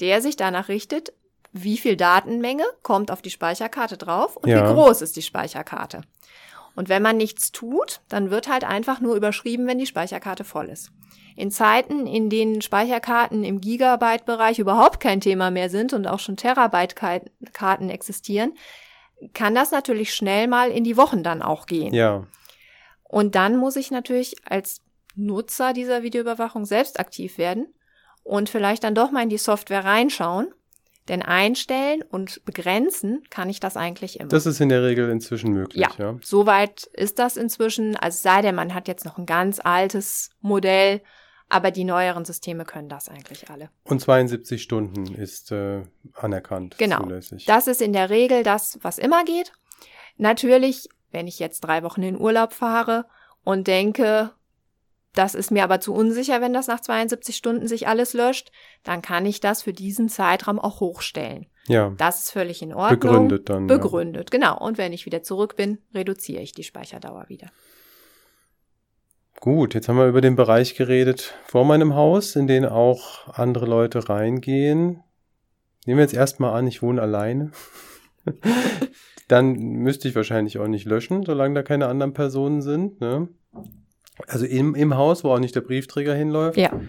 der 0.00 0.20
sich 0.20 0.36
danach 0.36 0.68
richtet, 0.68 1.12
wie 1.52 1.76
viel 1.78 1.96
Datenmenge 1.96 2.64
kommt 2.82 3.10
auf 3.10 3.22
die 3.22 3.30
Speicherkarte 3.30 3.96
drauf 3.96 4.36
und 4.36 4.48
Ja. 4.48 4.68
wie 4.68 4.74
groß 4.74 5.00
ist 5.02 5.16
die 5.16 5.22
Speicherkarte. 5.22 6.02
Und 6.74 6.90
wenn 6.90 7.02
man 7.02 7.16
nichts 7.16 7.52
tut, 7.52 8.00
dann 8.10 8.30
wird 8.30 8.48
halt 8.48 8.64
einfach 8.64 9.00
nur 9.00 9.14
überschrieben, 9.16 9.66
wenn 9.66 9.78
die 9.78 9.86
Speicherkarte 9.86 10.44
voll 10.44 10.68
ist. 10.68 10.90
In 11.34 11.50
Zeiten, 11.50 12.06
in 12.06 12.28
denen 12.28 12.60
Speicherkarten 12.60 13.44
im 13.44 13.60
Gigabyte-Bereich 13.62 14.58
überhaupt 14.58 15.00
kein 15.00 15.20
Thema 15.22 15.50
mehr 15.50 15.70
sind 15.70 15.92
und 15.94 16.06
auch 16.06 16.18
schon 16.18 16.36
Terabyte-Karten 16.36 17.88
existieren, 17.88 18.52
kann 19.32 19.54
das 19.54 19.70
natürlich 19.70 20.14
schnell 20.14 20.48
mal 20.48 20.70
in 20.70 20.84
die 20.84 20.96
Wochen 20.96 21.22
dann 21.22 21.42
auch 21.42 21.66
gehen. 21.66 21.94
Ja, 21.94 22.26
Und 23.04 23.34
dann 23.34 23.56
muss 23.56 23.76
ich 23.76 23.90
natürlich 23.90 24.36
als 24.44 24.82
Nutzer 25.14 25.72
dieser 25.72 26.02
Videoüberwachung 26.02 26.66
selbst 26.66 27.00
aktiv 27.00 27.38
werden 27.38 27.74
und 28.22 28.48
vielleicht 28.48 28.84
dann 28.84 28.94
doch 28.94 29.10
mal 29.10 29.22
in 29.22 29.28
die 29.28 29.38
Software 29.38 29.84
reinschauen. 29.84 30.48
Denn 31.08 31.22
einstellen 31.22 32.02
und 32.02 32.44
begrenzen 32.44 33.22
kann 33.30 33.48
ich 33.48 33.60
das 33.60 33.76
eigentlich 33.76 34.18
immer. 34.18 34.28
das 34.28 34.44
ist 34.44 34.60
in 34.60 34.68
der 34.68 34.82
Regel 34.82 35.08
inzwischen 35.08 35.52
möglich, 35.52 35.80
ja, 35.80 35.90
ja. 35.98 36.18
soweit 36.20 36.82
ist 36.94 37.20
das 37.20 37.36
inzwischen. 37.36 37.94
Also 37.94 38.16
es 38.16 38.22
sei 38.22 38.42
denn, 38.42 38.56
man 38.56 38.74
hat 38.74 38.88
jetzt 38.88 39.04
noch 39.04 39.16
ein 39.16 39.24
ganz 39.24 39.60
altes 39.62 40.30
Modell, 40.40 41.00
aber 41.48 41.70
die 41.70 41.84
neueren 41.84 42.24
Systeme 42.24 42.64
können 42.64 42.88
das 42.88 43.08
eigentlich 43.08 43.50
alle. 43.50 43.70
Und 43.84 44.00
72 44.00 44.62
Stunden 44.62 45.14
ist 45.14 45.52
äh, 45.52 45.82
anerkannt, 46.14 46.76
Genau. 46.78 47.00
zulässig. 47.02 47.44
Das 47.46 47.66
ist 47.66 47.80
in 47.80 47.92
der 47.92 48.10
Regel 48.10 48.42
das, 48.42 48.78
was 48.82 48.98
immer 48.98 49.24
geht. 49.24 49.52
Natürlich, 50.16 50.88
wenn 51.10 51.26
ich 51.26 51.38
jetzt 51.38 51.60
drei 51.60 51.82
Wochen 51.82 52.02
in 52.02 52.18
Urlaub 52.20 52.52
fahre 52.52 53.06
und 53.44 53.66
denke, 53.66 54.32
das 55.14 55.34
ist 55.34 55.50
mir 55.50 55.64
aber 55.64 55.80
zu 55.80 55.94
unsicher, 55.94 56.40
wenn 56.40 56.52
das 56.52 56.66
nach 56.66 56.80
72 56.80 57.36
Stunden 57.36 57.68
sich 57.68 57.88
alles 57.88 58.12
löscht, 58.12 58.50
dann 58.82 59.00
kann 59.02 59.24
ich 59.24 59.40
das 59.40 59.62
für 59.62 59.72
diesen 59.72 60.08
Zeitraum 60.08 60.58
auch 60.58 60.80
hochstellen. 60.80 61.46
ja, 61.68 61.90
Das 61.96 62.24
ist 62.24 62.30
völlig 62.32 62.60
in 62.60 62.74
Ordnung. 62.74 63.00
begründet 63.00 63.48
dann. 63.48 63.66
Begründet, 63.66 64.30
genau. 64.30 64.58
Und 64.58 64.76
wenn 64.78 64.92
ich 64.92 65.06
wieder 65.06 65.22
zurück 65.22 65.56
bin, 65.56 65.78
reduziere 65.94 66.42
ich 66.42 66.52
die 66.52 66.64
Speicherdauer 66.64 67.26
wieder. 67.28 67.48
Gut, 69.40 69.74
jetzt 69.74 69.88
haben 69.88 69.98
wir 69.98 70.08
über 70.08 70.20
den 70.20 70.36
Bereich 70.36 70.74
geredet 70.74 71.34
vor 71.44 71.64
meinem 71.64 71.94
Haus, 71.94 72.36
in 72.36 72.46
den 72.46 72.64
auch 72.64 73.28
andere 73.28 73.66
Leute 73.66 74.08
reingehen. 74.08 75.02
Nehmen 75.84 75.98
wir 75.98 76.04
jetzt 76.04 76.14
erstmal 76.14 76.54
an, 76.54 76.66
ich 76.66 76.82
wohne 76.82 77.00
alleine. 77.00 77.52
Dann 79.28 79.54
müsste 79.54 80.08
ich 80.08 80.14
wahrscheinlich 80.14 80.58
auch 80.58 80.68
nicht 80.68 80.86
löschen, 80.86 81.24
solange 81.24 81.54
da 81.54 81.62
keine 81.62 81.86
anderen 81.86 82.12
Personen 82.12 82.62
sind. 82.62 83.00
Ne? 83.00 83.28
Also 84.26 84.46
im, 84.46 84.74
im 84.74 84.96
Haus, 84.96 85.22
wo 85.22 85.30
auch 85.30 85.38
nicht 85.38 85.54
der 85.54 85.60
Briefträger 85.60 86.14
hinläuft. 86.14 86.56
Ja. 86.56 86.80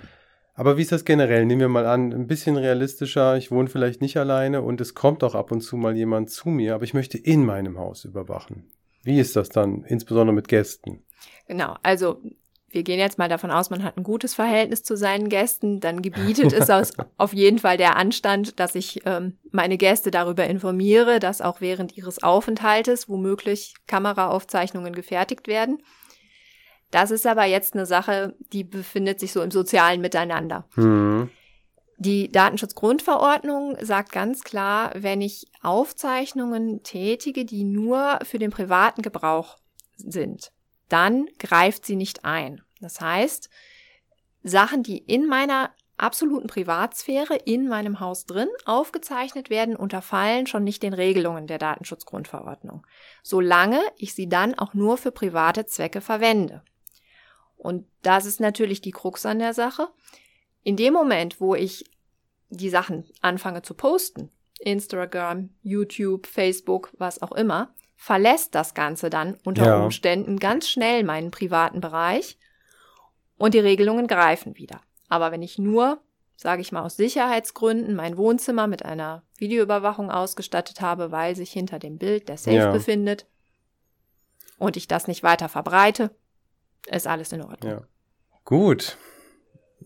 Aber 0.54 0.78
wie 0.78 0.82
ist 0.82 0.92
das 0.92 1.06
generell? 1.06 1.46
Nehmen 1.46 1.62
wir 1.62 1.70
mal 1.70 1.86
an, 1.86 2.12
ein 2.12 2.26
bisschen 2.26 2.58
realistischer. 2.58 3.38
Ich 3.38 3.52
wohne 3.52 3.70
vielleicht 3.70 4.02
nicht 4.02 4.18
alleine 4.18 4.64
und 4.64 4.82
es 4.82 4.96
kommt 4.96 5.24
auch 5.24 5.36
ab 5.36 5.52
und 5.52 5.62
zu 5.62 5.78
mal 5.78 5.96
jemand 5.96 6.32
zu 6.32 6.50
mir, 6.50 6.74
aber 6.74 6.84
ich 6.84 6.96
möchte 6.96 7.20
in 7.20 7.46
meinem 7.46 7.78
Haus 7.78 8.06
überwachen. 8.06 8.72
Wie 9.04 9.20
ist 9.20 9.36
das 9.36 9.50
dann, 9.50 9.84
insbesondere 9.84 10.34
mit 10.34 10.48
Gästen? 10.48 11.04
Genau, 11.48 11.76
also 11.84 12.22
wir 12.70 12.84
gehen 12.84 13.00
jetzt 13.00 13.18
mal 13.18 13.30
davon 13.30 13.50
aus, 13.50 13.70
man 13.70 13.84
hat 13.84 13.98
ein 13.98 14.04
gutes 14.04 14.34
Verhältnis 14.34 14.84
zu 14.84 14.98
seinen 14.98 15.30
Gästen, 15.30 15.80
dann 15.80 16.02
gebietet 16.02 16.52
es 16.52 16.70
aus, 16.70 16.92
auf 17.18 17.34
jeden 17.34 17.60
Fall 17.60 17.78
der 17.78 17.96
Anstand, 17.96 18.60
dass 18.60 18.76
ich 18.76 19.02
ähm, 19.06 19.38
meine 19.52 19.78
Gäste 19.78 20.12
darüber 20.12 20.46
informiere, 20.46 21.20
dass 21.20 21.42
auch 21.42 21.62
während 21.62 21.96
ihres 21.96 22.22
Aufenthaltes 22.22 23.08
womöglich 23.08 23.74
Kameraaufzeichnungen 23.88 24.94
gefertigt 24.94 25.48
werden. 25.48 25.82
Das 26.92 27.12
ist 27.12 27.26
aber 27.26 27.46
jetzt 27.46 27.74
eine 27.74 27.86
Sache, 27.86 28.36
die 28.54 28.64
befindet 28.64 29.20
sich 29.20 29.32
so 29.32 29.42
im 29.42 29.52
sozialen 29.52 30.02
Miteinander. 30.02 30.66
Hm. 30.76 31.30
Die 32.00 32.32
Datenschutzgrundverordnung 32.32 33.76
sagt 33.82 34.12
ganz 34.12 34.44
klar, 34.44 34.92
wenn 34.96 35.22
ich 35.22 35.48
Aufzeichnungen 35.64 36.84
tätige, 36.84 37.44
die 37.44 37.64
nur 37.64 38.20
für 38.22 38.38
den 38.38 38.52
privaten 38.52 39.02
Gebrauch 39.02 39.58
sind, 39.96 40.52
dann 40.90 41.28
greift 41.40 41.86
sie 41.86 41.96
nicht 41.96 42.26
ein. 42.26 42.62
Das 42.80 43.02
heißt, 43.02 43.50
Sachen, 44.44 44.84
die 44.84 44.98
in 44.98 45.28
meiner 45.28 45.72
absoluten 45.98 46.48
Privatsphäre 46.48 47.36
in 47.36 47.68
meinem 47.68 48.00
Haus 48.00 48.26
drin 48.26 48.50
aufgezeichnet 48.66 49.50
werden, 49.50 49.76
unterfallen 49.76 50.46
schon 50.46 50.64
nicht 50.64 50.84
den 50.84 50.94
Regelungen 50.94 51.48
der 51.48 51.58
Datenschutzgrundverordnung, 51.58 52.86
solange 53.24 53.82
ich 53.98 54.14
sie 54.14 54.30
dann 54.30 54.54
auch 54.54 54.74
nur 54.74 54.98
für 54.98 55.12
private 55.12 55.66
Zwecke 55.66 56.02
verwende. 56.02 56.64
Und 57.58 57.88
das 58.04 58.26
ist 58.26 58.40
natürlich 58.40 58.82
die 58.82 58.92
Krux 58.92 59.26
an 59.26 59.40
der 59.40 59.54
Sache. 59.54 59.90
In 60.64 60.78
dem 60.78 60.94
Moment, 60.94 61.42
wo 61.42 61.56
ich 61.56 61.86
die 62.50 62.70
Sachen 62.70 63.10
anfange 63.22 63.64
zu 63.64 63.74
posten, 63.74 64.30
Instagram, 64.60 65.50
YouTube, 65.64 66.28
Facebook, 66.28 66.92
was 66.98 67.22
auch 67.22 67.32
immer, 67.32 67.74
verlässt 67.98 68.56
das 68.56 68.74
Ganze 68.74 69.10
dann 69.10 69.38
unter 69.44 69.66
Ja. 69.66 69.84
Umständen 69.84 70.40
ganz 70.40 70.70
schnell 70.70 71.04
meinen 71.04 71.32
privaten 71.32 71.82
Bereich 71.82 72.38
und 73.38 73.54
die 73.54 73.60
Regelungen 73.60 74.08
greifen 74.08 74.56
wieder. 74.56 74.80
Aber 75.10 75.32
wenn 75.32 75.42
ich 75.42 75.58
nur, 75.58 76.00
sage 76.36 76.62
ich 76.62 76.72
mal 76.72 76.84
aus 76.84 76.96
Sicherheitsgründen, 76.96 77.96
mein 77.96 78.16
Wohnzimmer 78.16 78.68
mit 78.68 78.86
einer 78.86 79.24
Videoüberwachung 79.38 80.12
ausgestattet 80.12 80.80
habe, 80.80 81.12
weil 81.12 81.36
sich 81.36 81.52
hinter 81.52 81.80
dem 81.80 81.98
Bild 81.98 82.30
der 82.30 82.38
Safe 82.38 82.56
Ja. 82.56 82.72
befindet 82.72 83.26
und 84.60 84.78
ich 84.78 84.88
das 84.88 85.08
nicht 85.08 85.24
weiter 85.24 85.50
verbreite, 85.50 86.12
ist 86.90 87.08
alles 87.08 87.32
in 87.32 87.42
Ordnung. 87.42 87.72
Ja. 87.72 87.82
Gut. 88.46 88.98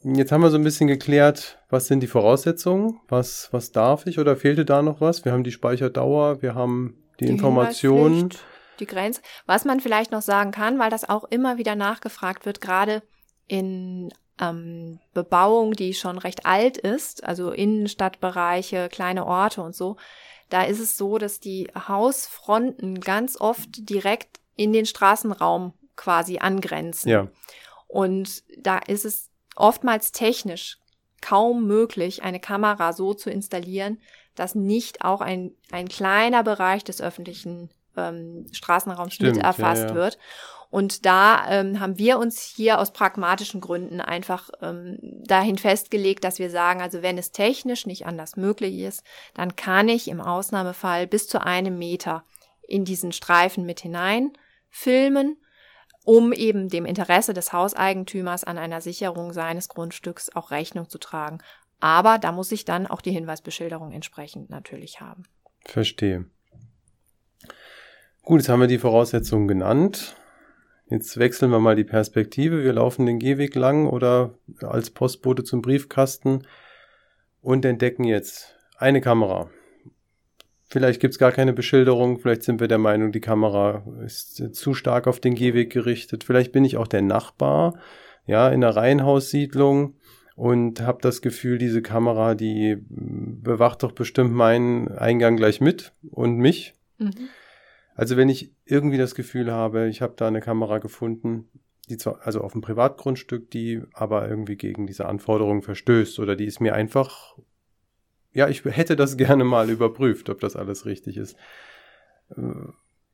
Jetzt 0.04 0.32
haben 0.32 0.42
wir 0.42 0.50
so 0.50 0.58
ein 0.58 0.64
bisschen 0.64 0.88
geklärt, 0.88 1.60
was 1.70 1.88
sind 1.88 2.02
die 2.02 2.08
Voraussetzungen, 2.08 3.00
was, 3.08 3.50
was 3.52 3.72
darf 3.72 4.06
ich 4.08 4.20
oder 4.20 4.36
fehlte 4.36 4.66
da 4.66 4.82
noch 4.82 5.00
was? 5.00 5.26
Wir 5.26 5.32
haben 5.32 5.44
die 5.44 5.52
Speicherdauer, 5.52 6.42
wir 6.42 6.56
haben 6.56 7.01
die, 7.20 7.28
Informationen. 7.28 8.14
Hinweispflicht, 8.14 8.46
Die 8.80 8.86
Grenze. 8.86 9.22
Was 9.46 9.66
man 9.66 9.80
vielleicht 9.80 10.12
noch 10.12 10.22
sagen 10.22 10.52
kann, 10.52 10.80
weil 10.80 10.90
das 10.90 11.08
auch 11.08 11.26
immer 11.26 11.58
wieder 11.58 11.76
nachgefragt 11.76 12.46
wird, 12.46 12.62
gerade 12.62 13.04
in 13.48 14.12
ähm, 14.40 15.00
Bebauung, 15.14 15.74
die 15.74 15.94
schon 15.94 16.18
recht 16.18 16.46
alt 16.46 16.78
ist, 16.78 17.24
also 17.24 17.52
Innenstadtbereiche, 17.52 18.90
kleine 18.90 19.26
Orte 19.26 19.62
und 19.62 19.76
so, 19.76 19.98
da 20.50 20.64
ist 20.64 20.80
es 20.80 20.98
so, 20.98 21.18
dass 21.18 21.40
die 21.40 21.70
Hausfronten 21.88 23.00
ganz 23.00 23.40
oft 23.40 23.70
direkt 23.90 24.40
in 24.56 24.74
den 24.74 24.86
Straßenraum 24.86 25.74
quasi 25.96 26.40
angrenzen. 26.40 27.10
Ja, 27.10 27.28
Und 27.88 28.44
da 28.58 28.80
ist 28.80 29.06
es 29.06 29.30
oftmals 29.56 30.12
technisch 30.12 30.78
kaum 31.22 31.68
möglich, 31.68 32.24
eine 32.24 32.40
Kamera 32.40 32.94
so 32.94 33.14
zu 33.14 33.30
installieren, 33.30 34.02
dass 34.36 34.56
nicht 34.56 35.04
auch 35.04 35.22
ein, 35.22 35.52
ein 35.72 35.88
kleiner 35.88 36.44
Bereich 36.44 36.84
des 36.84 37.02
öffentlichen 37.02 37.70
ähm, 37.98 38.46
Straßenraums 38.52 39.14
Stimmt, 39.14 39.36
mit 39.36 39.44
erfasst 39.44 39.84
ja, 39.84 39.90
ja. 39.90 39.96
wird. 39.96 40.18
Und 40.70 41.06
da 41.06 41.50
ähm, 41.50 41.82
haben 41.82 41.98
wir 41.98 42.18
uns 42.18 42.42
hier 42.42 42.80
aus 42.80 42.94
pragmatischen 42.94 43.60
Gründen 43.60 44.00
einfach 44.00 44.50
ähm, 44.62 44.98
dahin 45.02 45.58
festgelegt, 45.58 46.24
dass 46.24 46.40
wir 46.40 46.50
sagen, 46.50 46.82
also 46.82 47.02
wenn 47.02 47.18
es 47.18 47.34
technisch 47.34 47.86
nicht 47.86 48.06
anders 48.06 48.38
möglich 48.38 48.80
ist, 48.80 49.04
dann 49.34 49.58
kann 49.58 49.90
ich 49.90 50.08
im 50.08 50.22
Ausnahmefall 50.22 51.08
bis 51.08 51.28
zu 51.28 51.42
einem 51.44 51.78
Meter 51.78 52.24
in 52.66 52.86
diesen 52.86 53.12
Streifen 53.12 53.66
mit 53.66 53.82
hinein 53.82 54.32
filmen, 54.70 55.36
um 56.06 56.32
eben 56.32 56.70
dem 56.70 56.86
Interesse 56.86 57.34
des 57.34 57.52
Hauseigentümers 57.52 58.46
an 58.46 58.58
einer 58.58 58.80
Sicherung 58.80 59.34
seines 59.34 59.68
Grundstücks 59.68 60.34
auch 60.34 60.52
Rechnung 60.52 60.88
zu 60.88 61.00
tragen. 61.00 61.40
Aber 61.82 62.18
da 62.20 62.32
muss 62.32 62.52
ich 62.52 62.64
dann 62.64 62.88
auch 62.88 63.02
die 63.02 63.12
Hinweisbeschilderung 63.12 63.92
entsprechend 63.92 64.50
natürlich 64.50 65.02
haben. 65.02 65.24
Verstehe. 65.66 66.26
Gut, 68.24 68.40
jetzt 68.40 68.50
haben 68.50 68.62
wir 68.62 68.68
die 68.68 68.78
Voraussetzungen 68.78 69.48
genannt. 69.48 70.16
Jetzt 70.90 71.18
wechseln 71.18 71.52
wir 71.52 71.60
mal 71.60 71.76
die 71.76 71.84
Perspektive. 71.84 72.64
Wir 72.64 72.74
laufen 72.74 73.06
den 73.06 73.18
Gehweg 73.18 73.56
lang 73.56 73.88
oder 73.88 74.36
als 74.62 74.92
Postbote 74.92 75.44
zum 75.44 75.62
Briefkasten 75.62 76.46
und 77.42 77.66
entdecken 77.66 78.04
jetzt 78.04 78.56
eine 78.78 79.02
Kamera. 79.02 79.50
Vielleicht 80.66 81.02
gibt's 81.02 81.18
gar 81.18 81.32
keine 81.32 81.52
Beschilderung, 81.52 82.20
vielleicht 82.20 82.44
sind 82.44 82.62
wir 82.62 82.70
der 82.70 82.78
Meinung, 82.78 83.12
die 83.12 83.20
Kamera 83.20 83.84
ist 84.06 84.56
zu 84.56 84.74
stark 84.74 85.06
auf 85.06 85.20
den 85.20 85.36
Gehweg 85.36 85.70
gerichtet. 85.70 86.24
Vielleicht 86.24 86.54
bin 86.54 86.64
ich 86.64 86.78
auch 86.78 86.88
der 86.88 87.02
Nachbar, 87.02 87.78
ja, 88.26 88.48
in 88.48 88.64
einer 88.64 88.76
Reihenhaussiedlung 88.76 89.96
und 90.36 90.82
habe 90.82 91.00
das 91.02 91.22
Gefühl, 91.22 91.58
diese 91.58 91.82
Kamera, 91.82 92.36
die 92.36 92.78
bewacht 92.90 93.84
doch 93.84 93.92
bestimmt 93.92 94.34
meinen 94.34 94.88
Eingang 94.90 95.38
gleich 95.38 95.62
mit 95.62 95.94
und 96.10 96.38
mich. 96.38 96.74
Mhm. 96.98 97.30
Also 97.96 98.18
wenn 98.18 98.30
ich 98.30 98.54
irgendwie 98.66 98.98
das 98.98 99.16
Gefühl 99.16 99.52
habe, 99.52 99.88
ich 99.88 100.02
habe 100.02 100.14
da 100.16 100.28
eine 100.28 100.40
Kamera 100.40 100.80
gefunden, 100.80 101.50
die 101.90 101.98
zwar, 101.98 102.26
also 102.26 102.42
auf 102.42 102.54
einem 102.54 102.62
Privatgrundstück, 102.62 103.52
die 103.52 103.82
aber 103.94 104.28
irgendwie 104.30 104.56
gegen 104.56 104.88
diese 104.88 105.08
Anforderungen 105.08 105.62
verstößt 105.62 106.20
oder 106.20 106.36
die 106.36 106.46
ist 106.46 106.62
mir 106.62 106.74
einfach 106.74 107.36
ja, 108.34 108.48
ich 108.48 108.64
hätte 108.66 108.96
das 108.96 109.18
gerne 109.18 109.44
mal 109.44 109.70
überprüft, 109.70 110.30
ob 110.30 110.40
das 110.40 110.56
alles 110.56 110.86
richtig 110.86 111.18
ist. 111.18 111.36
Äh, 112.36 112.72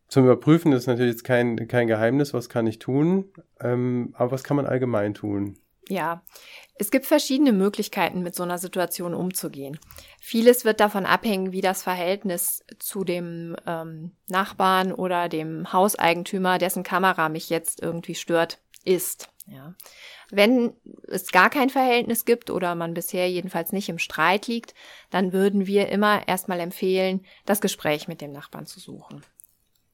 zum 0.08 0.24
Überprüfen 0.24 0.72
ist 0.72 0.88
natürlich 0.88 1.12
jetzt 1.12 1.24
kein, 1.24 1.68
kein 1.68 1.88
Geheimnis, 1.88 2.34
was 2.34 2.48
kann 2.48 2.66
ich 2.66 2.80
tun, 2.80 3.26
ähm, 3.60 4.14
aber 4.14 4.32
was 4.32 4.44
kann 4.44 4.56
man 4.56 4.66
allgemein 4.66 5.14
tun? 5.14 5.58
Ja, 5.90 6.22
es 6.76 6.92
gibt 6.92 7.06
verschiedene 7.06 7.54
Möglichkeiten, 7.54 8.22
mit 8.22 8.36
so 8.36 8.44
einer 8.44 8.58
Situation 8.58 9.14
umzugehen. 9.14 9.80
Vieles 10.20 10.66
wird 10.66 10.80
davon 10.80 11.06
abhängen, 11.06 11.52
wie 11.52 11.62
das 11.62 11.82
Verhältnis 11.82 12.64
zu 12.78 13.04
dem 13.04 13.56
ähm, 13.66 14.12
Nachbarn 14.28 14.92
oder 14.92 15.30
dem 15.30 15.72
Hauseigentümer, 15.72 16.58
dessen 16.58 16.84
Kamera 16.84 17.30
mich 17.30 17.50
jetzt 17.50 17.82
irgendwie 17.82 18.16
stört, 18.16 18.60
ist. 18.84 19.30
Ja. 19.48 19.74
Wenn 20.30 20.74
es 21.08 21.32
gar 21.32 21.50
kein 21.50 21.70
Verhältnis 21.70 22.26
gibt 22.26 22.50
oder 22.50 22.76
man 22.76 22.94
bisher 22.94 23.30
jedenfalls 23.30 23.72
nicht 23.72 23.88
im 23.88 23.98
Streit 23.98 24.48
liegt, 24.48 24.74
dann 25.10 25.32
würden 25.32 25.68
wir 25.68 25.88
immer 25.88 26.28
erstmal 26.28 26.60
empfehlen, 26.60 27.26
das 27.46 27.62
Gespräch 27.62 28.10
mit 28.10 28.20
dem 28.20 28.34
Nachbarn 28.34 28.66
zu 28.66 28.80
suchen. 28.80 29.24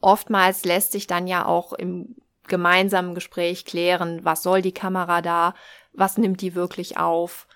Oftmals 0.01 0.65
lässt 0.65 0.91
sich 0.91 1.05
dann 1.07 1.27
ja 1.27 1.45
auch 1.45 1.71
im 1.71 2.15
gemeinsamen 2.47 3.15
Gespräch 3.15 3.63
klären, 3.63 4.25
was 4.25 4.43
soll 4.43 4.61
die 4.61 4.73
Kamera 4.73 5.21
da, 5.21 5.53
was 5.93 6.17
nimmt 6.17 6.41
die 6.41 6.55
wirklich 6.55 6.97
auf. 6.97 7.47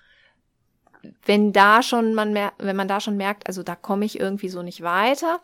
Wenn 1.26 1.54
da 1.54 1.82
schon 1.84 2.14
man 2.14 2.34
wenn 2.58 2.76
man 2.76 2.88
da 2.88 3.00
schon 3.00 3.18
merkt, 3.18 3.48
also 3.48 3.64
da 3.64 3.76
komme 3.76 4.06
ich 4.06 4.20
irgendwie 4.20 4.50
so 4.50 4.62
nicht 4.64 4.82
weiter, 4.82 5.40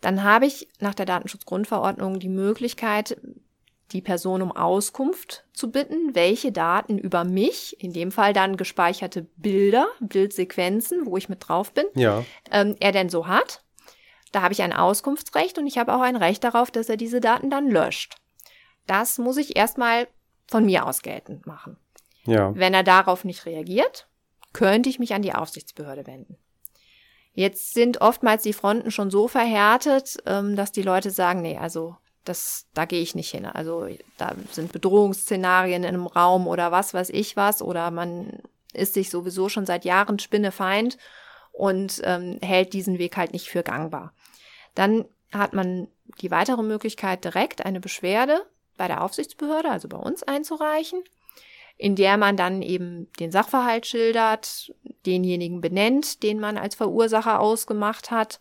dann 0.00 0.24
habe 0.24 0.46
ich 0.46 0.68
nach 0.80 0.94
der 0.94 1.06
Datenschutzgrundverordnung 1.06 2.18
die 2.18 2.28
Möglichkeit, 2.28 3.16
die 3.92 4.02
Person 4.02 4.42
um 4.42 4.52
Auskunft 4.52 5.44
zu 5.52 5.70
bitten, 5.70 6.14
welche 6.14 6.50
Daten 6.50 6.98
über 6.98 7.24
mich, 7.24 7.80
in 7.80 7.92
dem 7.92 8.10
Fall 8.10 8.32
dann 8.32 8.56
gespeicherte 8.56 9.22
Bilder, 9.36 9.86
Bildsequenzen, 10.00 11.06
wo 11.06 11.16
ich 11.16 11.28
mit 11.28 11.46
drauf 11.46 11.72
bin, 11.72 11.84
ja. 11.94 12.24
ähm, 12.50 12.76
er 12.80 12.92
denn 12.92 13.10
so 13.10 13.26
hat. 13.26 13.62
Da 14.32 14.42
habe 14.42 14.54
ich 14.54 14.62
ein 14.62 14.72
Auskunftsrecht 14.72 15.58
und 15.58 15.66
ich 15.66 15.76
habe 15.76 15.94
auch 15.94 16.00
ein 16.00 16.16
Recht 16.16 16.42
darauf, 16.42 16.70
dass 16.70 16.88
er 16.88 16.96
diese 16.96 17.20
Daten 17.20 17.50
dann 17.50 17.68
löscht. 17.68 18.16
Das 18.86 19.18
muss 19.18 19.36
ich 19.36 19.56
erstmal 19.56 20.08
von 20.48 20.64
mir 20.64 20.86
aus 20.86 21.02
geltend 21.02 21.46
machen. 21.46 21.76
Ja. 22.24 22.54
Wenn 22.54 22.74
er 22.74 22.82
darauf 22.82 23.24
nicht 23.24 23.46
reagiert, 23.46 24.06
könnte 24.52 24.88
ich 24.88 24.98
mich 24.98 25.14
an 25.14 25.22
die 25.22 25.34
Aufsichtsbehörde 25.34 26.06
wenden. 26.06 26.36
Jetzt 27.34 27.72
sind 27.72 28.00
oftmals 28.00 28.42
die 28.42 28.52
Fronten 28.52 28.90
schon 28.90 29.10
so 29.10 29.26
verhärtet, 29.26 30.18
ähm, 30.26 30.54
dass 30.54 30.70
die 30.72 30.82
Leute 30.82 31.10
sagen, 31.10 31.40
nee, 31.40 31.56
also 31.56 31.96
das, 32.24 32.66
da 32.74 32.84
gehe 32.84 33.00
ich 33.00 33.14
nicht 33.14 33.30
hin. 33.30 33.46
Also 33.46 33.88
da 34.18 34.34
sind 34.50 34.72
Bedrohungsszenarien 34.72 35.82
in 35.82 35.88
einem 35.88 36.06
Raum 36.06 36.46
oder 36.46 36.70
was 36.70 36.94
weiß 36.94 37.10
ich 37.10 37.36
was 37.36 37.62
oder 37.62 37.90
man 37.90 38.40
ist 38.74 38.94
sich 38.94 39.10
sowieso 39.10 39.48
schon 39.48 39.66
seit 39.66 39.84
Jahren 39.84 40.18
Spinnefeind 40.18 40.98
und 41.52 42.00
ähm, 42.04 42.38
hält 42.42 42.72
diesen 42.72 42.98
Weg 42.98 43.16
halt 43.16 43.32
nicht 43.32 43.48
für 43.48 43.62
gangbar. 43.62 44.12
Dann 44.74 45.06
hat 45.32 45.52
man 45.52 45.88
die 46.20 46.30
weitere 46.30 46.62
Möglichkeit, 46.62 47.24
direkt 47.24 47.64
eine 47.64 47.80
Beschwerde 47.80 48.46
bei 48.76 48.88
der 48.88 49.02
Aufsichtsbehörde, 49.02 49.70
also 49.70 49.88
bei 49.88 49.98
uns 49.98 50.22
einzureichen, 50.22 51.02
in 51.76 51.96
der 51.96 52.16
man 52.16 52.36
dann 52.36 52.62
eben 52.62 53.10
den 53.18 53.32
Sachverhalt 53.32 53.86
schildert, 53.86 54.72
denjenigen 55.06 55.60
benennt, 55.60 56.22
den 56.22 56.38
man 56.38 56.56
als 56.58 56.74
Verursacher 56.74 57.40
ausgemacht 57.40 58.10
hat 58.10 58.40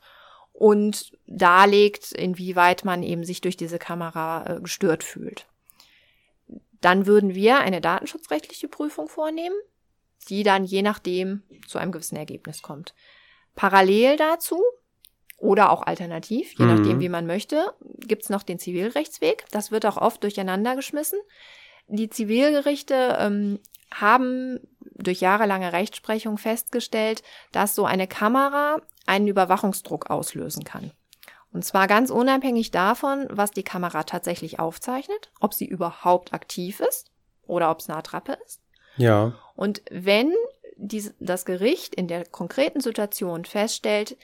und 0.54 1.12
darlegt, 1.26 2.12
inwieweit 2.12 2.86
man 2.86 3.04
eben 3.04 3.24
sich 3.24 3.42
durch 3.42 3.58
diese 3.58 3.80
Kamera 3.80 4.46
äh, 4.46 4.62
gestört 4.62 5.04
fühlt. 5.04 5.48
Dann 6.82 7.06
würden 7.06 7.36
wir 7.36 7.60
eine 7.60 7.82
datenschutzrechtliche 7.82 8.68
Prüfung 8.68 9.08
vornehmen, 9.08 9.56
die 10.30 10.44
dann 10.44 10.64
je 10.64 10.82
nachdem 10.82 11.44
zu 11.68 11.78
einem 11.78 11.92
gewissen 11.92 12.16
Ergebnis 12.16 12.62
kommt. 12.62 12.94
Parallel 13.56 14.18
dazu 14.18 14.62
oder 15.38 15.72
auch 15.72 15.82
alternativ, 15.82 16.54
je 16.58 16.66
mhm. 16.66 16.76
nachdem, 16.76 17.00
wie 17.00 17.10
man 17.10 17.26
möchte, 17.26 17.74
gibt's 18.00 18.30
noch 18.30 18.44
den 18.44 18.60
Zivilrechtsweg. 18.60 19.46
Das 19.52 19.72
wird 19.72 19.86
auch 19.86 19.98
oft 19.98 20.24
durcheinander 20.24 20.76
geschmissen. 20.76 21.20
Die 21.88 22.10
Zivilgerichte 22.10 23.18
ähm, 23.20 23.60
haben 23.94 24.60
durch 24.96 25.20
jahrelange 25.20 25.74
Rechtsprechung 25.74 26.38
festgestellt, 26.38 27.24
dass 27.52 27.76
so 27.76 27.86
eine 27.86 28.08
Kamera 28.08 28.82
einen 29.06 29.28
Überwachungsdruck 29.28 30.10
auslösen 30.10 30.64
kann. 30.64 30.92
Und 31.52 31.66
zwar 31.66 31.88
ganz 31.88 32.10
unabhängig 32.10 32.72
davon, 32.72 33.28
was 33.30 33.52
die 33.52 33.64
Kamera 33.64 34.04
tatsächlich 34.04 34.60
aufzeichnet, 34.60 35.32
ob 35.40 35.54
sie 35.54 35.66
überhaupt 35.66 36.34
aktiv 36.34 36.80
ist 36.80 37.12
oder 37.46 37.70
ob 37.72 37.80
es 37.80 37.90
eine 37.90 37.98
Attrappe 37.98 38.38
ist. 38.46 38.62
Ja. 38.96 39.34
Und 39.56 39.82
wenn 39.92 40.34
dies, 40.78 41.14
das 41.20 41.46
Gericht 41.46 41.94
in 41.94 42.08
der 42.08 42.26
konkreten 42.26 42.80
Situation 42.80 43.44
feststellt, 43.44 44.18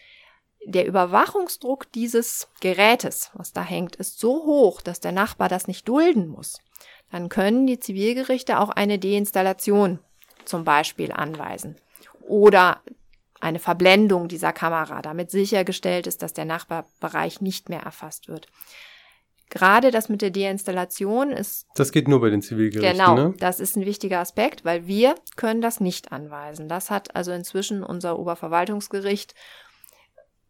der 0.65 0.85
Überwachungsdruck 0.85 1.91
dieses 1.91 2.47
Gerätes, 2.61 3.31
was 3.33 3.53
da 3.53 3.61
hängt, 3.61 3.95
ist 3.97 4.19
so 4.19 4.45
hoch, 4.45 4.81
dass 4.81 4.99
der 4.99 5.11
Nachbar 5.11 5.49
das 5.49 5.67
nicht 5.67 5.87
dulden 5.87 6.27
muss, 6.27 6.59
dann 7.11 7.29
können 7.29 7.67
die 7.67 7.79
Zivilgerichte 7.79 8.59
auch 8.59 8.69
eine 8.69 8.99
Deinstallation 8.99 9.99
zum 10.45 10.63
Beispiel 10.63 11.11
anweisen 11.11 11.75
oder 12.21 12.81
eine 13.39 13.59
Verblendung 13.59 14.27
dieser 14.27 14.53
Kamera, 14.53 15.01
damit 15.01 15.31
sichergestellt 15.31 16.07
ist, 16.07 16.21
dass 16.21 16.33
der 16.33 16.45
Nachbarbereich 16.45 17.41
nicht 17.41 17.69
mehr 17.69 17.81
erfasst 17.81 18.27
wird. 18.27 18.47
Gerade 19.49 19.91
das 19.91 20.09
mit 20.09 20.21
der 20.21 20.31
Deinstallation 20.31 21.31
ist. 21.31 21.67
Das 21.75 21.93
geht 21.93 22.09
nur 22.09 22.19
bei 22.19 22.29
den 22.29 22.41
Zivilgerichten. 22.41 22.97
Genau, 22.97 23.15
ne? 23.15 23.33
das 23.39 23.61
ist 23.61 23.77
ein 23.77 23.85
wichtiger 23.85 24.19
Aspekt, 24.19 24.65
weil 24.65 24.87
wir 24.87 25.15
können 25.37 25.61
das 25.61 25.79
nicht 25.79 26.11
anweisen. 26.11 26.67
Das 26.67 26.89
hat 26.89 27.15
also 27.15 27.31
inzwischen 27.31 27.83
unser 27.83 28.19
Oberverwaltungsgericht 28.19 29.35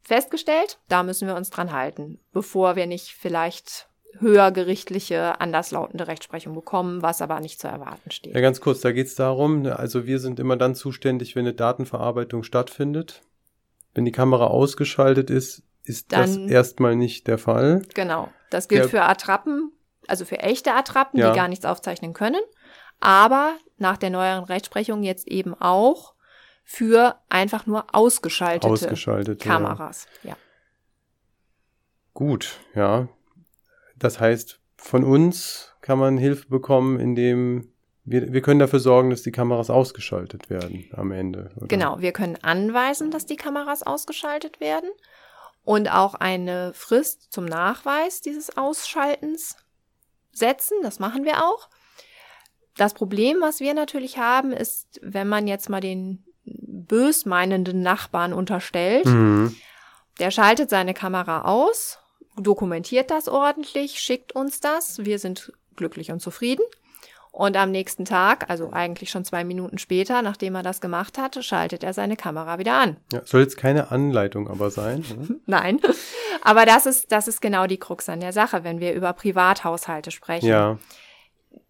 festgestellt. 0.02 0.80
Da 0.88 1.04
müssen 1.04 1.28
wir 1.28 1.36
uns 1.36 1.52
dran 1.52 1.74
halten, 1.74 2.20
bevor 2.32 2.76
wir 2.76 2.88
nicht 2.88 3.10
vielleicht 3.10 3.87
höhergerichtliche, 4.19 5.39
anderslautende 5.39 6.08
Rechtsprechung 6.08 6.53
bekommen, 6.53 7.01
was 7.01 7.21
aber 7.21 7.39
nicht 7.39 7.60
zu 7.60 7.67
erwarten 7.67 8.12
steht. 8.12 8.34
Ja, 8.34 8.41
ganz 8.41 8.62
kurz, 8.62 8.82
da 8.82 8.91
geht 8.91 9.08
es 9.08 9.15
darum, 9.15 9.62
ne, 9.62 9.77
also 9.77 10.06
wir 10.06 10.19
sind 10.19 10.39
immer 10.39 10.58
dann 10.58 10.75
zuständig, 10.75 11.36
wenn 11.36 11.45
eine 11.45 11.53
Datenverarbeitung 11.53 12.43
stattfindet. 12.43 13.21
Wenn 13.93 14.06
die 14.06 14.12
Kamera 14.12 14.47
ausgeschaltet 14.47 15.30
ist, 15.30 15.63
ist 15.84 16.12
dann, 16.12 16.43
das 16.43 16.51
erstmal 16.51 16.95
nicht 16.95 17.27
der 17.27 17.38
Fall. 17.38 17.82
Genau, 17.93 18.30
das 18.49 18.67
gilt 18.67 18.84
der, 18.84 18.89
für 18.89 19.01
Attrappen, 19.03 19.71
also 20.08 20.25
für 20.25 20.39
echte 20.39 20.73
Attrappen, 20.73 21.19
ja. 21.19 21.32
die 21.32 21.36
gar 21.36 21.47
nichts 21.47 21.65
aufzeichnen 21.65 22.13
können, 22.13 22.41
aber 22.99 23.56
nach 23.77 23.97
der 23.97 24.10
neueren 24.10 24.43
Rechtsprechung 24.43 25.03
jetzt 25.03 25.27
eben 25.27 25.53
auch 25.53 26.13
für 26.63 27.15
einfach 27.30 27.65
nur 27.65 27.86
ausgeschaltete, 27.93 28.71
ausgeschaltete 28.71 29.47
Kameras. 29.47 30.08
Ja. 30.23 30.32
ja. 30.32 30.38
Gut, 32.13 32.60
ja. 32.75 33.08
Das 33.98 34.20
heißt, 34.20 34.60
von 34.78 35.04
uns 35.04 35.74
kann 35.82 36.00
man 36.00 36.18
Hilfe 36.18 36.48
bekommen, 36.48 37.00
indem 37.00 37.72
wir, 38.04 38.32
wir 38.32 38.42
können 38.42 38.60
dafür 38.60 38.80
sorgen, 38.80 39.10
dass 39.10 39.22
die 39.22 39.32
Kameras 39.32 39.70
ausgeschaltet 39.70 40.50
werden 40.50 40.90
am 40.94 41.12
Ende. 41.12 41.52
Oder? 41.58 41.68
Genau, 41.68 42.00
wir 42.00 42.14
können 42.14 42.38
anweisen, 42.42 43.12
dass 43.12 43.26
die 43.26 43.36
Kameras 43.36 43.84
ausgeschaltet 43.84 44.62
werden 44.62 44.90
und 45.64 45.92
auch 45.92 46.16
eine 46.16 46.72
Frist 46.74 47.34
zum 47.34 47.44
Nachweis 47.44 48.22
dieses 48.22 48.56
Ausschaltens 48.56 49.58
setzen. 50.32 50.78
Das 50.84 51.00
machen 51.00 51.26
wir 51.26 51.44
auch. 51.44 51.68
Das 52.78 52.94
Problem, 52.94 53.38
was 53.42 53.60
wir 53.60 53.74
natürlich 53.74 54.18
haben, 54.18 54.54
ist, 54.54 55.02
wenn 55.02 55.28
man 55.28 55.48
jetzt 55.48 55.68
mal 55.68 55.82
den 55.82 56.24
bösmeinenden 56.46 57.82
Nachbarn 57.82 58.32
unterstellt, 58.32 59.06
mhm. 59.06 59.54
der 60.20 60.32
schaltet 60.32 60.70
seine 60.70 60.94
Kamera 60.94 61.42
aus, 61.42 62.00
dokumentiert 62.38 63.12
das 63.12 63.28
ordentlich, 63.28 64.00
schickt 64.00 64.34
uns 64.34 64.60
das, 64.60 65.06
wir 65.06 65.19
sind 65.19 65.52
glücklich 65.76 66.12
und 66.12 66.21
zufrieden. 66.21 66.63
Und 67.32 67.56
am 67.56 67.69
nächsten 67.69 68.04
Tag, 68.04 68.50
also 68.50 68.71
eigentlich 68.71 69.12
schon 69.12 69.23
zwei 69.23 69.43
Minuten 69.43 69.78
später, 69.78 70.23
nachdem 70.23 70.56
er 70.56 70.63
das 70.63 70.82
gemacht 70.82 71.19
hat, 71.19 71.43
schaltet 71.45 71.84
er 71.84 71.93
seine 71.93 72.17
Kamera 72.17 72.58
wieder 72.58 72.73
an. 72.73 72.97
Ja, 73.13 73.21
soll 73.26 73.41
jetzt 73.41 73.58
keine 73.58 73.91
Anleitung 73.91 74.50
aber 74.50 74.71
sein. 74.71 75.06
Ne? 75.15 75.39
Nein, 75.45 75.80
aber 76.41 76.65
das 76.65 76.88
ist, 76.88 77.12
das 77.12 77.28
ist 77.28 77.39
genau 77.39 77.67
die 77.67 77.78
Krux 77.78 78.10
an 78.10 78.21
der 78.21 78.34
Sache, 78.34 78.63
wenn 78.63 78.80
wir 78.80 78.93
über 78.93 79.13
Privathaushalte 79.13 80.10
sprechen. 80.10 80.47
Ja. 80.47 80.80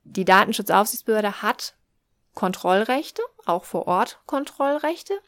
Die 0.06 0.24
Datenschutzaufsichtsbehörde 0.24 1.42
hat 1.42 1.76
Kontrollrechte, 2.34 3.22
auch 3.46 3.66
vor 3.66 3.88
Ort 3.88 4.20
Kontrollrechte, 4.26 5.20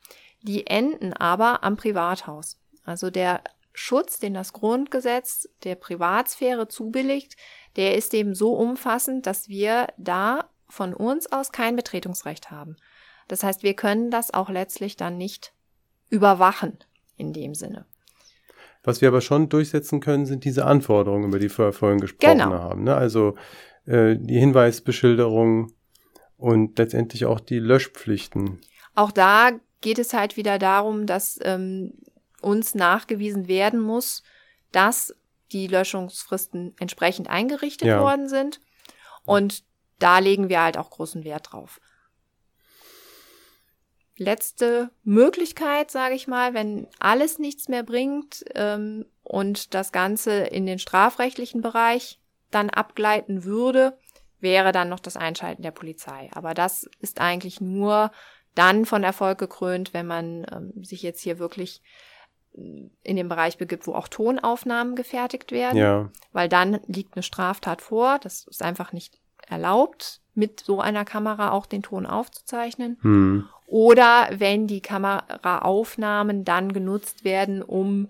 die 0.42 0.68
enden 0.68 1.12
aber 1.12 1.66
am 1.66 1.76
Privathaus. 1.76 2.58
Also 2.86 3.10
der 3.10 3.42
Schutz, 3.80 4.20
den 4.20 4.34
das 4.34 4.52
Grundgesetz 4.52 5.48
der 5.64 5.76
Privatsphäre 5.76 6.68
zubilligt, 6.68 7.38
der 7.78 7.96
ist 7.96 8.14
eben 8.14 8.36
so 8.36 8.54
umfassend, 8.54 9.26
dass 9.26 9.48
wir 9.48 9.88
da 9.98 10.50
von 10.68 10.94
uns 10.94 11.32
aus 11.32 11.54
kein 11.54 11.78
Betretungsrecht 11.78 12.52
haben. 12.52 12.76
Das 13.30 13.42
heißt, 13.42 13.64
wir 13.64 13.76
können 13.76 14.12
das 14.12 14.34
auch 14.34 14.50
letztlich 14.50 14.98
dann 14.98 15.18
nicht 15.18 15.54
überwachen 16.10 16.78
in 17.16 17.32
dem 17.32 17.56
Sinne. 17.56 17.86
Was 18.84 19.00
wir 19.00 19.08
aber 19.08 19.22
schon 19.22 19.48
durchsetzen 19.48 20.02
können, 20.02 20.26
sind 20.26 20.44
diese 20.44 20.66
Anforderungen, 20.66 21.30
über 21.30 21.40
die 21.40 21.50
wir 21.50 21.72
vorhin 21.72 22.02
gesprochen 22.02 22.38
genau. 22.38 22.52
haben. 22.52 22.84
Ne? 22.84 22.96
Also 22.96 23.36
äh, 23.86 24.18
die 24.20 24.40
Hinweisbeschilderung 24.40 25.72
und 26.36 26.78
letztendlich 26.78 27.26
auch 27.26 27.40
die 27.40 27.60
Löschpflichten. 27.60 28.60
Auch 28.94 29.12
da 29.12 29.52
geht 29.80 30.00
es 30.00 30.14
halt 30.14 30.36
wieder 30.36 30.60
darum, 30.60 31.06
dass 31.06 31.40
ähm, 31.44 31.94
uns 32.40 32.76
nachgewiesen 32.76 33.48
werden 33.48 33.80
muss, 33.80 34.24
dass 34.72 35.16
die 35.52 35.68
Löschungsfristen 35.68 36.76
entsprechend 36.80 37.30
eingerichtet 37.30 37.88
ja. 37.88 38.02
worden 38.02 38.30
sind. 38.30 38.60
Und 39.26 39.64
da 40.00 40.20
legen 40.20 40.50
wir 40.50 40.62
halt 40.62 40.78
auch 40.78 40.90
großen 40.90 41.24
Wert 41.24 41.52
drauf. 41.52 41.80
Letzte 44.18 44.92
Möglichkeit, 45.04 45.92
sage 45.92 46.16
ich 46.16 46.28
mal, 46.28 46.54
wenn 46.54 46.88
alles 47.00 47.40
nichts 47.40 47.70
mehr 47.70 47.84
bringt 47.84 48.44
ähm, 48.54 49.06
und 49.24 49.74
das 49.74 49.92
Ganze 49.92 50.42
in 50.42 50.66
den 50.66 50.78
strafrechtlichen 50.78 51.62
Bereich 51.62 52.20
dann 52.52 52.70
abgleiten 52.70 53.46
würde, 53.46 53.98
wäre 54.42 54.72
dann 54.72 54.90
noch 54.90 55.00
das 55.00 55.16
Einschalten 55.16 55.62
der 55.62 55.72
Polizei. 55.72 56.30
Aber 56.34 56.54
das 56.54 56.90
ist 57.00 57.22
eigentlich 57.22 57.62
nur 57.62 58.12
dann 58.56 58.86
von 58.86 59.04
Erfolg 59.04 59.38
gekrönt, 59.38 59.94
wenn 59.94 60.08
man 60.08 60.46
ähm, 60.52 60.84
sich 60.84 61.02
jetzt 61.02 61.22
hier 61.22 61.40
wirklich 61.40 61.82
in 62.54 63.16
den 63.16 63.30
Bereich 63.30 63.58
begibt, 63.58 63.88
wo 63.88 63.94
auch 63.94 64.08
Tonaufnahmen 64.08 64.96
gefertigt 64.96 65.52
werden. 65.52 65.78
Ja. 65.78 66.10
Weil 66.34 66.50
dann 66.50 66.80
liegt 66.88 67.16
eine 67.16 67.24
Straftat 67.24 67.82
vor. 67.82 68.20
Das 68.20 68.48
ist 68.48 68.62
einfach 68.62 68.92
nicht 68.92 69.20
erlaubt, 69.48 70.22
mit 70.34 70.60
so 70.60 70.80
einer 70.80 71.06
Kamera 71.06 71.52
auch 71.52 71.66
den 71.66 71.84
Ton 71.84 72.06
aufzuzeichnen. 72.06 72.98
Hm. 73.02 73.50
Oder 73.68 74.30
wenn 74.32 74.68
die 74.68 74.82
Kameraaufnahmen 74.82 76.44
dann 76.44 76.74
genutzt 76.74 77.24
werden, 77.24 77.62
um 77.62 78.10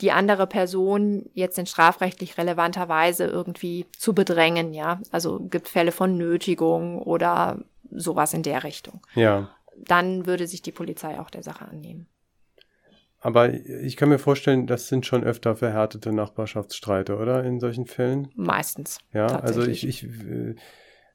die 0.00 0.12
andere 0.12 0.46
Person 0.46 1.28
jetzt 1.34 1.58
in 1.58 1.66
strafrechtlich 1.66 2.38
relevanter 2.38 2.88
Weise 2.88 3.26
irgendwie 3.26 3.86
zu 3.96 4.14
bedrängen, 4.14 4.72
ja. 4.72 5.00
Also 5.12 5.38
gibt 5.38 5.68
Fälle 5.68 5.92
von 5.92 6.16
Nötigung 6.16 7.00
oder 7.02 7.58
sowas 7.90 8.32
in 8.32 8.42
der 8.42 8.64
Richtung. 8.64 9.00
Ja. 9.14 9.50
Dann 9.76 10.26
würde 10.26 10.46
sich 10.46 10.62
die 10.62 10.72
Polizei 10.72 11.20
auch 11.20 11.30
der 11.30 11.42
Sache 11.42 11.66
annehmen. 11.66 12.06
Aber 13.20 13.52
ich 13.52 13.96
kann 13.96 14.08
mir 14.08 14.18
vorstellen, 14.18 14.66
das 14.66 14.88
sind 14.88 15.04
schon 15.04 15.24
öfter 15.24 15.54
verhärtete 15.54 16.10
Nachbarschaftsstreite, 16.10 17.16
oder? 17.18 17.44
In 17.44 17.60
solchen 17.60 17.86
Fällen? 17.86 18.28
Meistens. 18.34 18.98
Ja, 19.12 19.26
also 19.26 19.62
ich, 19.62 19.86
ich 19.86 20.04
äh, 20.04 20.54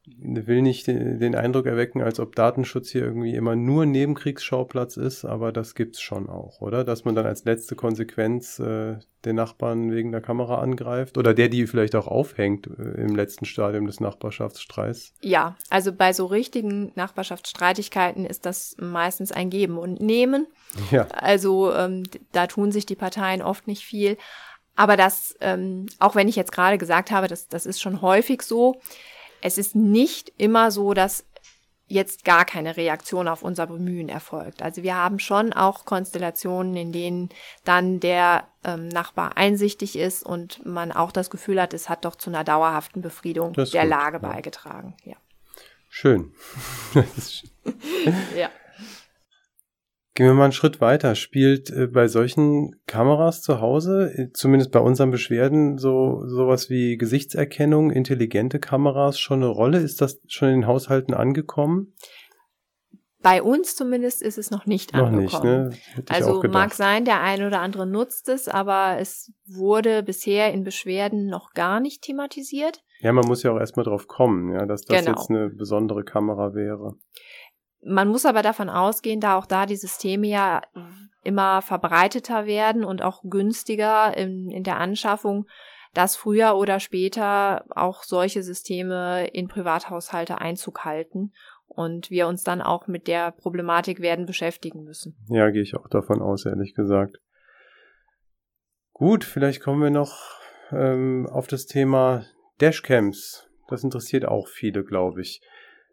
will 0.08 0.62
nicht 0.62 0.88
den, 0.88 1.36
Eindruck 1.36 1.66
erwecken, 1.66 2.02
als 2.02 2.20
ob 2.20 2.36
Datenschutz 2.36 2.90
hier 2.90 3.04
irgendwie 3.04 3.36
immer 3.36 3.56
nur 3.56 3.86
Nebenkriegsschauplatz 3.86 4.98
ist, 4.98 5.26
aber 5.26 5.52
das 5.52 5.76
gibt's 5.76 6.02
schon 6.02 6.30
auch, 6.30 6.62
oder? 6.62 6.84
Dass 6.84 7.06
man 7.06 7.16
dann 7.16 7.26
als 7.26 7.46
letzte 7.46 7.76
Konsequenz 7.76 8.60
äh, 8.60 8.98
den 9.26 9.36
Nachbarn 9.36 9.92
wegen 9.92 10.12
der 10.12 10.22
Kamera 10.22 10.60
angreift 10.60 11.18
oder 11.18 11.34
der, 11.34 11.50
die 11.50 11.68
vielleicht 11.68 11.96
auch 11.96 12.08
aufhängt 12.08 12.68
äh, 12.68 13.02
im 13.02 13.16
letzten 13.16 13.46
Stadium 13.46 13.88
des 13.88 14.00
Nachbarschaftsstreits. 14.00 15.14
Ja, 15.22 15.58
also 15.70 15.92
bei 15.92 16.14
so 16.14 16.28
richtigen 16.28 16.92
Nachbarschaftsstreitigkeiten 16.96 18.26
ist 18.26 18.46
das 18.46 18.76
meistens 18.80 19.32
ein 19.32 19.50
Geben 19.50 19.78
und 19.78 20.00
Nehmen. 20.00 20.48
Ja. 20.92 21.08
Also 21.08 21.74
ähm, 21.74 22.04
da 22.32 22.48
tun 22.48 22.72
sich 22.72 22.86
die 22.86 22.96
Parteien 22.96 23.42
oft 23.42 23.68
nicht 23.68 23.84
viel. 23.84 24.18
Aber 24.76 24.98
das, 24.98 25.36
ähm, 25.40 25.86
auch 26.00 26.16
wenn 26.16 26.28
ich 26.28 26.36
jetzt 26.36 26.52
gerade 26.52 26.78
gesagt 26.78 27.12
habe, 27.12 27.28
das, 27.28 27.48
das 27.48 27.66
ist 27.66 27.82
schon 27.82 28.02
häufig 28.02 28.42
so, 28.42 28.82
es 29.46 29.60
ist 29.60 29.76
nicht 29.76 30.34
immer 30.38 30.72
so, 30.72 30.96
dass 30.96 31.24
jetzt 31.88 32.26
gar 32.26 32.46
keine 32.46 32.78
Reaktion 32.78 33.28
auf 33.28 33.44
unser 33.44 33.68
Bemühen 33.68 34.10
erfolgt. 34.10 34.64
Also 34.64 34.82
wir 34.82 34.96
haben 34.96 35.20
schon 35.20 35.54
auch 35.54 35.86
Konstellationen, 35.86 36.76
in 36.76 36.92
denen 36.92 37.30
dann 37.64 38.00
der 38.00 38.48
ähm, 38.64 38.88
Nachbar 38.88 39.38
einsichtig 39.38 40.00
ist 40.00 40.24
und 40.24 40.66
man 40.66 40.92
auch 40.92 41.12
das 41.12 41.30
Gefühl 41.30 41.62
hat, 41.62 41.76
es 41.76 41.90
hat 41.90 42.06
doch 42.06 42.16
zu 42.16 42.32
einer 42.32 42.44
dauerhaften 42.44 43.04
Befriedung 43.04 43.54
der 43.54 43.66
gut, 43.66 43.74
Lage 43.74 44.20
ja. 44.20 44.30
beigetragen. 44.30 44.96
Ja. 45.04 45.16
Schön. 45.90 46.34
ja. 48.36 48.50
Gehen 50.16 50.28
wir 50.28 50.34
mal 50.34 50.46
einen 50.46 50.54
Schritt 50.54 50.80
weiter. 50.80 51.14
Spielt 51.14 51.70
äh, 51.72 51.88
bei 51.88 52.08
solchen 52.08 52.82
Kameras 52.88 53.42
zu 53.42 53.60
Hause, 53.60 54.14
äh, 54.16 54.32
zumindest 54.32 54.72
bei 54.72 54.80
unseren 54.80 55.12
Beschwerden, 55.12 55.78
so 55.78 56.26
sowas 56.26 56.70
wie 56.70 56.98
Gesichtserkennung, 56.98 57.92
intelligente 57.92 58.60
Kameras 58.60 59.20
schon 59.20 59.44
eine 59.44 59.52
Rolle? 59.52 59.80
Ist 59.80 60.00
das 60.00 60.22
schon 60.28 60.48
in 60.48 60.62
den 60.62 60.68
Haushalten 60.68 61.14
angekommen? 61.14 61.94
Bei 63.22 63.42
uns 63.44 63.76
zumindest 63.76 64.22
ist 64.22 64.38
es 64.38 64.52
noch 64.52 64.66
nicht 64.66 64.94
noch 64.94 65.08
angekommen. 65.08 65.70
Nicht, 65.70 65.98
ne? 65.98 66.04
Also 66.08 66.42
mag 66.44 66.74
sein, 66.76 67.04
der 67.04 67.22
eine 67.22 67.48
oder 67.48 67.60
andere 67.60 67.86
nutzt 67.86 68.30
es, 68.30 68.48
aber 68.48 68.98
es 69.00 69.34
wurde 69.46 70.02
bisher 70.02 70.54
in 70.54 70.64
Beschwerden 70.64 71.26
noch 71.26 71.54
gar 71.54 71.82
nicht 71.82 72.04
thematisiert. 72.04 72.84
Ja, 73.02 73.12
man 73.12 73.26
muss 73.26 73.44
ja 73.44 73.52
auch 73.52 73.60
erstmal 73.60 73.84
drauf 73.84 74.08
kommen, 74.08 74.54
ja, 74.54 74.66
dass 74.66 74.84
das 74.84 75.04
genau. 75.04 75.18
jetzt 75.18 75.30
eine 75.30 75.50
besondere 75.50 76.06
Kamera 76.06 76.54
wäre. 76.54 76.94
Man 77.86 78.08
muss 78.08 78.26
aber 78.26 78.42
davon 78.42 78.70
ausgehen, 78.70 79.22
da 79.22 79.38
auch 79.38 79.46
da 79.46 79.66
die 79.66 79.76
Systeme 79.76 80.28
ja 80.28 80.62
immer 81.24 81.62
verbreiteter 81.62 82.46
werden 82.46 82.84
und 82.84 83.02
auch 83.02 83.22
günstiger 83.24 84.16
in, 84.18 84.50
in 84.50 84.64
der 84.64 84.80
Anschaffung, 84.80 85.48
dass 85.94 86.16
früher 86.16 86.56
oder 86.56 86.80
später 86.80 87.64
auch 87.70 88.04
solche 88.04 88.44
Systeme 88.44 89.28
in 89.28 89.48
Privathaushalte 89.48 90.40
Einzug 90.40 90.84
halten 90.84 91.32
und 91.68 92.10
wir 92.10 92.28
uns 92.28 92.44
dann 92.44 92.62
auch 92.62 92.88
mit 92.88 93.08
der 93.08 93.32
Problematik 93.32 94.00
werden 94.00 94.26
beschäftigen 94.26 94.84
müssen. 94.84 95.16
Ja, 95.30 95.50
gehe 95.52 95.62
ich 95.62 95.76
auch 95.76 95.88
davon 95.88 96.22
aus, 96.22 96.46
ehrlich 96.46 96.74
gesagt. 96.74 97.18
Gut, 98.94 99.24
vielleicht 99.24 99.62
kommen 99.62 99.82
wir 99.82 99.90
noch 99.90 100.40
ähm, 100.72 101.28
auf 101.32 101.48
das 101.48 101.66
Thema 101.66 102.26
Dashcams. 102.62 103.48
Das 103.68 103.84
interessiert 103.84 104.26
auch 104.26 104.48
viele, 104.48 104.84
glaube 104.84 105.22
ich. 105.22 105.42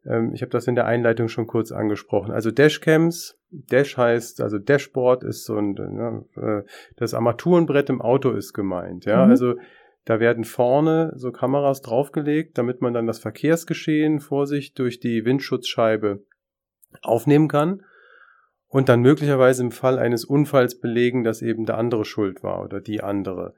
Ähm, 0.05 0.33
ich 0.35 0.43
habe 0.43 0.51
das 0.51 0.67
in 0.67 0.75
der 0.75 0.87
Einleitung 0.87 1.29
schon 1.29 1.47
kurz 1.47 1.73
angesprochen. 1.73 2.33
Also 2.33 2.51
Dashcams, 2.51 3.39
Dash 3.51 3.97
heißt, 3.97 4.41
also 4.41 4.59
Dashboard 4.59 5.25
ist 5.25 5.45
so 5.45 5.57
ein, 5.57 5.73
ne, 5.73 6.25
äh, 6.37 6.69
das 6.97 7.15
Armaturenbrett 7.15 7.91
im 7.91 8.01
Auto 8.01 8.31
ist 8.31 8.53
gemeint. 8.53 9.05
Ja, 9.05 9.25
mhm. 9.25 9.31
also 9.31 9.55
da 10.05 10.19
werden 10.19 10.45
vorne 10.45 11.13
so 11.17 11.31
Kameras 11.31 11.81
draufgelegt, 11.81 12.59
damit 12.59 12.81
man 12.81 12.93
dann 12.93 13.07
das 13.07 13.21
Verkehrsgeschehen 13.21 14.21
vor 14.21 14.47
sich 14.47 14.75
durch 14.75 14.99
die 14.99 15.25
Windschutzscheibe 15.25 16.25
aufnehmen 17.03 17.49
kann 17.49 17.83
und 18.69 18.89
dann 18.89 19.01
möglicherweise 19.01 19.63
im 19.63 19.71
Fall 19.71 19.99
eines 19.99 20.25
Unfalls 20.25 20.81
belegen, 20.81 21.25
dass 21.25 21.43
eben 21.43 21.67
der 21.67 21.79
andere 21.79 22.05
schuld 22.05 22.43
war 22.43 22.65
oder 22.65 22.81
die 22.81 23.03
andere. 23.03 23.55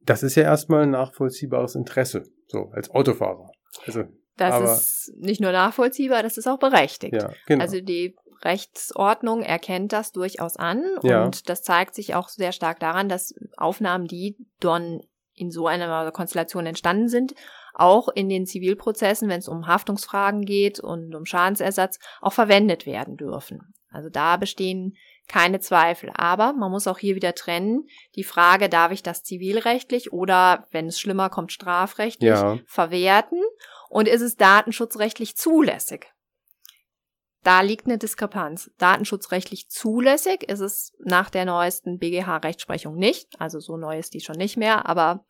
Das 0.00 0.22
ist 0.22 0.34
ja 0.34 0.42
erstmal 0.42 0.82
ein 0.82 0.90
nachvollziehbares 0.90 1.76
Interesse, 1.76 2.24
so 2.46 2.70
als 2.72 2.90
Autofahrer. 2.90 3.50
Also 3.86 4.04
das 4.36 4.52
Aber 4.52 4.72
ist 4.72 5.12
nicht 5.16 5.40
nur 5.40 5.52
nachvollziehbar, 5.52 6.22
das 6.22 6.36
ist 6.38 6.46
auch 6.46 6.58
berechtigt. 6.58 7.14
Ja, 7.14 7.32
genau. 7.46 7.62
Also 7.62 7.80
die 7.80 8.16
Rechtsordnung 8.42 9.42
erkennt 9.42 9.92
das 9.92 10.12
durchaus 10.12 10.56
an 10.56 10.82
ja. 11.02 11.24
und 11.24 11.48
das 11.48 11.62
zeigt 11.62 11.94
sich 11.94 12.14
auch 12.14 12.28
sehr 12.28 12.52
stark 12.52 12.80
daran, 12.80 13.08
dass 13.08 13.34
Aufnahmen, 13.56 14.06
die 14.06 14.36
dann 14.60 15.00
in 15.34 15.50
so 15.50 15.66
einer 15.66 16.12
Konstellation 16.12 16.66
entstanden 16.66 17.08
sind, 17.08 17.34
auch 17.74 18.08
in 18.08 18.28
den 18.28 18.46
Zivilprozessen, 18.46 19.28
wenn 19.28 19.40
es 19.40 19.48
um 19.48 19.66
Haftungsfragen 19.66 20.44
geht 20.44 20.78
und 20.78 21.14
um 21.14 21.26
Schadensersatz, 21.26 21.98
auch 22.20 22.32
verwendet 22.32 22.86
werden 22.86 23.16
dürfen. 23.16 23.74
Also 23.90 24.10
da 24.10 24.36
bestehen 24.36 24.96
keine 25.26 25.60
Zweifel. 25.60 26.10
Aber 26.14 26.52
man 26.52 26.70
muss 26.70 26.86
auch 26.86 26.98
hier 26.98 27.14
wieder 27.14 27.34
trennen. 27.34 27.86
Die 28.14 28.24
Frage, 28.24 28.68
darf 28.68 28.92
ich 28.92 29.02
das 29.02 29.22
zivilrechtlich 29.22 30.12
oder, 30.12 30.66
wenn 30.70 30.86
es 30.86 31.00
schlimmer 31.00 31.30
kommt, 31.30 31.52
strafrechtlich 31.52 32.30
Ja. 32.30 32.58
verwerten? 32.66 33.40
Und 33.94 34.08
ist 34.08 34.22
es 34.22 34.34
datenschutzrechtlich 34.34 35.36
zulässig? 35.36 36.12
Da 37.44 37.60
liegt 37.60 37.86
eine 37.86 37.96
Diskrepanz. 37.96 38.72
Datenschutzrechtlich 38.76 39.68
zulässig 39.68 40.42
ist 40.42 40.58
es 40.58 40.94
nach 40.98 41.30
der 41.30 41.44
neuesten 41.44 42.00
BGH-Rechtsprechung 42.00 42.96
nicht. 42.96 43.28
Also 43.38 43.60
so 43.60 43.76
neu 43.76 43.96
ist 43.96 44.14
die 44.14 44.20
schon 44.20 44.34
nicht 44.34 44.56
mehr, 44.56 44.88
aber 44.88 45.24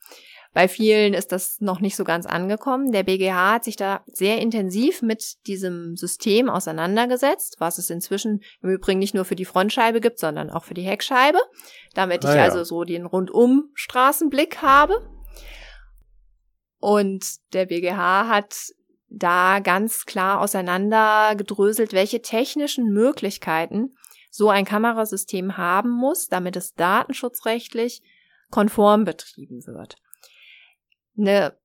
bei 0.55 0.66
vielen 0.66 1.12
ist 1.12 1.31
das 1.31 1.61
noch 1.61 1.81
nicht 1.81 1.94
so 1.94 2.05
ganz 2.05 2.24
angekommen. 2.24 2.90
Der 2.90 3.03
BGH 3.03 3.53
hat 3.53 3.64
sich 3.64 3.77
da 3.77 4.03
sehr 4.07 4.38
intensiv 4.38 5.03
mit 5.03 5.46
diesem 5.46 5.96
System 5.96 6.48
auseinandergesetzt, 6.48 7.57
was 7.59 7.77
es 7.77 7.90
inzwischen 7.90 8.40
im 8.62 8.70
Übrigen 8.70 8.98
nicht 8.98 9.14
nur 9.14 9.27
für 9.27 9.37
die 9.37 9.44
Frontscheibe 9.44 10.00
gibt, 10.00 10.18
sondern 10.18 10.48
auch 10.48 10.64
für 10.64 10.72
die 10.74 10.85
Heckscheibe, 10.85 11.38
damit 11.92 12.24
Ah, 12.24 12.31
ich 12.31 12.37
ja. 12.37 12.44
also 12.44 12.64
so 12.64 12.85
den 12.85 13.05
Rundum-Straßenblick 13.05 14.62
habe. 14.62 15.13
Und 16.85 17.55
der 17.55 17.64
BGH 17.64 18.29
hat 18.29 18.75
da 19.09 19.61
ganz 19.61 20.05
klar 20.05 20.42
auseinandergedröselt, 20.42 21.94
welche 21.94 22.20
technischen 22.20 22.92
Möglichkeiten 22.92 23.94
so 24.31 24.51
ein 24.51 24.66
Kamerasystem 24.66 25.57
haben 25.57 25.88
muss, 25.88 26.29
damit 26.29 26.57
es 26.57 26.75
datenschutzrechtlich 26.75 28.03
konform 28.51 29.07
betrieben 29.07 29.66
wird. 29.66 29.97
Eine 31.16 31.57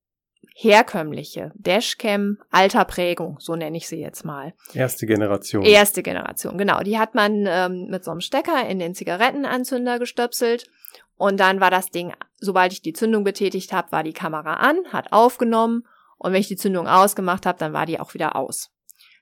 herkömmliche 0.56 1.52
Dashcam 1.56 2.38
alter 2.50 2.86
Prägung, 2.86 3.40
so 3.42 3.58
nenne 3.58 3.76
ich 3.76 3.90
sie 3.90 4.00
jetzt 4.00 4.24
mal. 4.24 4.54
Erste 4.74 5.06
Generation. 5.06 5.66
Erste 5.66 6.02
Generation, 6.02 6.58
genau. 6.58 6.80
Die 6.80 6.98
hat 6.98 7.14
man 7.14 7.46
ähm, 7.46 7.88
mit 7.90 8.06
so 8.06 8.12
einem 8.12 8.22
Stecker 8.22 8.66
in 8.70 8.80
den 8.80 8.96
Zigarettenanzünder 8.96 10.00
gestöpselt 10.00 10.70
und 11.16 11.40
dann 11.40 11.60
war 11.60 11.72
das 11.72 11.92
Ding, 11.92 12.14
sobald 12.38 12.72
ich 12.74 12.82
die 12.82 12.94
Zündung 12.94 13.24
betätigt 13.24 13.74
habe, 13.74 13.92
war 13.92 14.04
die 14.04 14.14
Kamera 14.14 14.56
an, 14.56 14.78
hat 14.92 15.12
aufgenommen 15.12 15.86
und 16.18 16.34
wenn 16.34 16.42
ich 16.42 16.48
die 16.48 16.56
Zündung 16.58 16.88
ausgemacht 16.88 17.46
habe, 17.46 17.60
dann 17.60 17.74
war 17.74 17.86
die 17.86 18.00
auch 18.00 18.14
wieder 18.14 18.36
aus. 18.36 18.72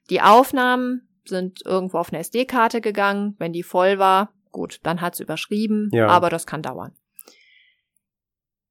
Die 0.10 0.22
Aufnahmen 0.22 1.08
sind 1.26 1.66
irgendwo 1.66 1.98
auf 1.98 2.10
eine 2.14 2.20
SD-Karte 2.20 2.80
gegangen. 2.82 3.36
Wenn 3.38 3.52
die 3.52 3.64
voll 3.64 4.00
war, 4.00 4.34
gut, 4.52 4.80
dann 4.84 5.02
hat's 5.02 5.20
überschrieben, 5.20 5.90
Ja. 5.92 6.08
aber 6.08 6.30
das 6.30 6.46
kann 6.46 6.62
dauern. 6.62 6.96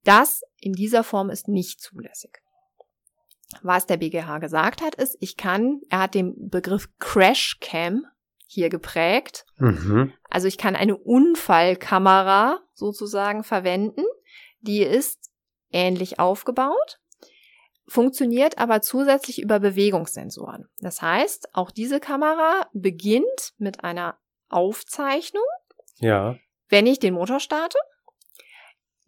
Das 0.05 0.43
in 0.59 0.73
dieser 0.73 1.05
Form 1.05 1.31
ist 1.31 1.49
nicht 1.49 1.81
zulässig. 1.81 2.39
Was 3.63 3.87
der 3.87 3.97
BGH 3.97 4.39
gesagt 4.39 4.83
hat, 4.83 4.95
ist, 4.95 5.17
ich 5.21 5.37
kann, 5.37 5.81
er 5.91 6.01
hat 6.01 6.15
den 6.15 6.49
Begriff 6.49 6.89
Crashcam 6.99 8.07
hier 8.47 8.69
geprägt. 8.69 9.45
Mhm. 9.57 10.13
Also 10.31 10.49
ich 10.49 10.59
kann 10.59 10.77
eine 10.77 10.97
Unfallkamera 10.97 12.61
sozusagen 12.75 13.45
verwenden. 13.45 14.05
Die 14.61 14.83
ist 14.83 15.31
ähnlich 15.71 16.19
aufgebaut, 16.19 17.01
funktioniert 17.89 18.59
aber 18.59 18.83
zusätzlich 18.83 19.41
über 19.41 19.61
Bewegungssensoren. 19.61 20.69
Das 20.81 21.03
heißt, 21.03 21.55
auch 21.55 21.71
diese 21.71 22.01
Kamera 22.01 22.69
beginnt 22.73 23.53
mit 23.59 23.85
einer 23.85 24.19
Aufzeichnung, 24.49 25.45
Ja. 25.97 26.37
wenn 26.69 26.87
ich 26.87 26.99
den 26.99 27.15
Motor 27.15 27.41
starte. 27.41 27.79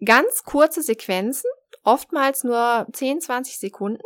Ganz 0.05 0.44
kurze 0.44 0.83
Sequenzen, 0.83 1.51
oftmals 1.83 2.44
nur 2.44 2.87
10, 2.92 3.20
20 3.20 3.59
Sekunden, 3.59 4.03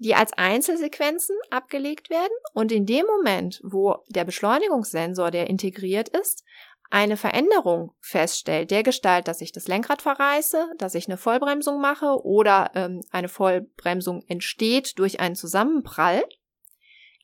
die 0.00 0.14
als 0.14 0.32
Einzelsequenzen 0.32 1.36
abgelegt 1.50 2.08
werden 2.08 2.32
und 2.54 2.72
in 2.72 2.86
dem 2.86 3.04
Moment, 3.04 3.60
wo 3.62 4.02
der 4.08 4.24
Beschleunigungssensor, 4.24 5.30
der 5.30 5.48
integriert 5.48 6.08
ist, 6.08 6.42
eine 6.88 7.18
Veränderung 7.18 7.92
feststellt, 8.00 8.70
der 8.70 8.82
Gestalt, 8.82 9.28
dass 9.28 9.42
ich 9.42 9.52
das 9.52 9.68
Lenkrad 9.68 10.00
verreiße, 10.00 10.72
dass 10.78 10.94
ich 10.94 11.06
eine 11.06 11.18
Vollbremsung 11.18 11.80
mache 11.80 12.24
oder 12.24 12.70
ähm, 12.74 13.02
eine 13.10 13.28
Vollbremsung 13.28 14.24
entsteht 14.26 14.98
durch 14.98 15.20
einen 15.20 15.36
Zusammenprall, 15.36 16.24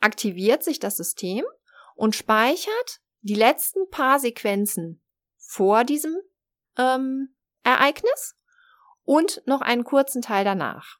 aktiviert 0.00 0.62
sich 0.62 0.78
das 0.78 0.98
System 0.98 1.44
und 1.94 2.14
speichert 2.14 3.00
die 3.22 3.34
letzten 3.34 3.88
paar 3.88 4.20
Sequenzen 4.20 5.02
vor 5.38 5.82
diesem 5.82 6.14
ähm, 6.76 7.34
Ereignis 7.64 8.36
und 9.02 9.42
noch 9.46 9.62
einen 9.62 9.82
kurzen 9.82 10.20
Teil 10.20 10.44
danach, 10.44 10.98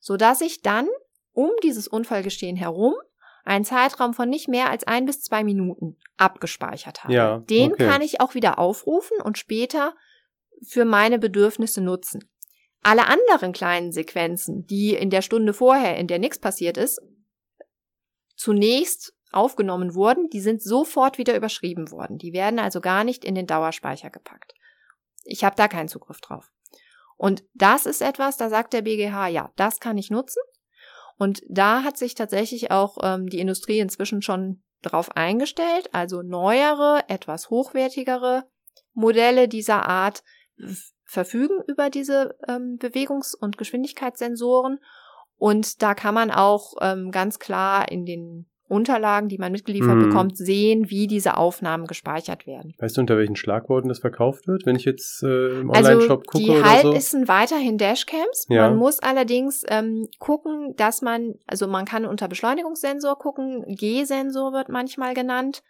so 0.00 0.16
dass 0.16 0.40
ich 0.40 0.62
dann 0.62 0.88
um 1.32 1.50
dieses 1.62 1.88
Unfallgeschehen 1.88 2.56
herum 2.56 2.94
einen 3.44 3.64
Zeitraum 3.64 4.14
von 4.14 4.28
nicht 4.28 4.48
mehr 4.48 4.70
als 4.70 4.84
ein 4.84 5.04
bis 5.04 5.22
zwei 5.22 5.42
Minuten 5.42 5.96
abgespeichert 6.16 7.04
habe. 7.04 7.12
Ja, 7.12 7.38
Den 7.38 7.72
okay. 7.72 7.86
kann 7.86 8.02
ich 8.02 8.20
auch 8.20 8.34
wieder 8.34 8.58
aufrufen 8.58 9.20
und 9.20 9.38
später 9.38 9.94
für 10.64 10.84
meine 10.84 11.18
Bedürfnisse 11.18 11.80
nutzen. 11.80 12.28
Alle 12.82 13.06
anderen 13.06 13.52
kleinen 13.52 13.92
Sequenzen, 13.92 14.66
die 14.66 14.94
in 14.94 15.10
der 15.10 15.22
Stunde 15.22 15.54
vorher, 15.54 15.96
in 15.96 16.06
der 16.06 16.18
nichts 16.18 16.38
passiert 16.38 16.76
ist, 16.76 17.00
zunächst 18.36 19.14
aufgenommen 19.32 19.94
wurden, 19.94 20.28
die 20.28 20.40
sind 20.40 20.62
sofort 20.62 21.18
wieder 21.18 21.36
überschrieben 21.36 21.90
worden. 21.90 22.18
Die 22.18 22.32
werden 22.32 22.58
also 22.58 22.80
gar 22.80 23.04
nicht 23.04 23.24
in 23.24 23.34
den 23.34 23.46
Dauerspeicher 23.46 24.10
gepackt. 24.10 24.52
Ich 25.24 25.44
habe 25.44 25.56
da 25.56 25.68
keinen 25.68 25.88
Zugriff 25.88 26.20
drauf. 26.20 26.50
Und 27.16 27.44
das 27.54 27.86
ist 27.86 28.02
etwas, 28.02 28.36
da 28.36 28.50
sagt 28.50 28.72
der 28.72 28.82
BGH, 28.82 29.28
ja, 29.28 29.52
das 29.56 29.78
kann 29.80 29.96
ich 29.96 30.10
nutzen. 30.10 30.42
Und 31.18 31.42
da 31.48 31.82
hat 31.82 31.96
sich 31.96 32.14
tatsächlich 32.14 32.70
auch 32.70 32.98
ähm, 33.02 33.28
die 33.28 33.40
Industrie 33.40 33.78
inzwischen 33.78 34.22
schon 34.22 34.62
drauf 34.82 35.16
eingestellt. 35.16 35.88
Also 35.92 36.22
neuere, 36.22 37.04
etwas 37.08 37.50
hochwertigere 37.50 38.44
Modelle 38.92 39.48
dieser 39.48 39.88
Art 39.88 40.22
verfügen 41.04 41.62
über 41.66 41.90
diese 41.90 42.36
ähm, 42.48 42.78
Bewegungs- 42.78 43.34
und 43.34 43.58
Geschwindigkeitssensoren. 43.58 44.78
Und 45.36 45.82
da 45.82 45.94
kann 45.94 46.14
man 46.14 46.30
auch 46.30 46.74
ähm, 46.80 47.10
ganz 47.10 47.38
klar 47.38 47.90
in 47.90 48.04
den 48.04 48.51
Unterlagen, 48.68 49.28
die 49.28 49.38
man 49.38 49.52
mitgeliefert 49.52 49.96
Mhm. 49.96 50.08
bekommt, 50.08 50.36
sehen, 50.36 50.88
wie 50.88 51.06
diese 51.06 51.36
Aufnahmen 51.36 51.86
gespeichert 51.86 52.46
werden. 52.46 52.74
Weißt 52.78 52.96
du, 52.96 53.02
unter 53.02 53.18
welchen 53.18 53.36
Schlagworten 53.36 53.88
das 53.88 53.98
verkauft 53.98 54.46
wird, 54.46 54.64
wenn 54.64 54.76
ich 54.76 54.84
jetzt 54.84 55.22
äh, 55.22 55.60
im 55.60 55.70
Also 55.70 55.90
Online-Shop 55.90 56.26
gucke 56.26 56.44
die 56.44 56.50
oder 56.50 56.64
halt 56.64 56.82
so? 56.82 56.92
ist 56.92 57.28
weiterhin 57.28 57.76
Dashcams. 57.76 58.46
Ja. 58.48 58.68
Man 58.68 58.78
muss 58.78 58.98
allerdings 59.00 59.62
ähm, 59.68 60.08
gucken, 60.18 60.74
dass 60.76 61.02
man, 61.02 61.34
also 61.46 61.66
man 61.66 61.84
kann 61.84 62.06
unter 62.06 62.28
Beschleunigungssensor 62.28 63.18
gucken, 63.18 63.64
G-Sensor 63.66 64.52
wird 64.52 64.68
manchmal 64.70 65.12
genannt. 65.14 65.62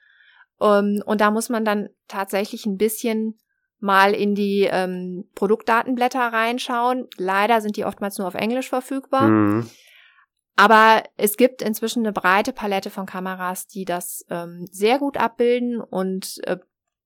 Ähm, 0.61 1.03
und 1.05 1.21
da 1.21 1.31
muss 1.33 1.49
man 1.49 1.65
dann 1.65 1.89
tatsächlich 2.07 2.67
ein 2.67 2.77
bisschen 2.77 3.39
mal 3.81 4.13
in 4.15 4.37
die 4.37 4.69
ähm, 4.71 5.25
Produktdatenblätter 5.35 6.21
reinschauen. 6.21 7.09
Leider 7.17 7.61
sind 7.61 7.77
die 7.77 7.85
oftmals 7.85 8.17
nur 8.19 8.29
auf 8.29 8.35
Englisch 8.35 8.69
verfügbar. 8.69 9.29
Mhm. 9.29 9.69
Aber 10.57 11.03
es 11.17 11.37
gibt 11.37 11.63
inzwischen 11.63 12.01
eine 12.01 12.13
breite 12.13 12.53
Palette 12.53 12.91
von 12.91 13.07
Kameras, 13.07 13.67
die 13.67 13.85
das 13.85 14.25
ähm, 14.29 14.67
sehr 14.71 14.99
gut 14.99 15.17
abbilden 15.17 15.81
und 15.81 16.41
äh, 16.45 16.59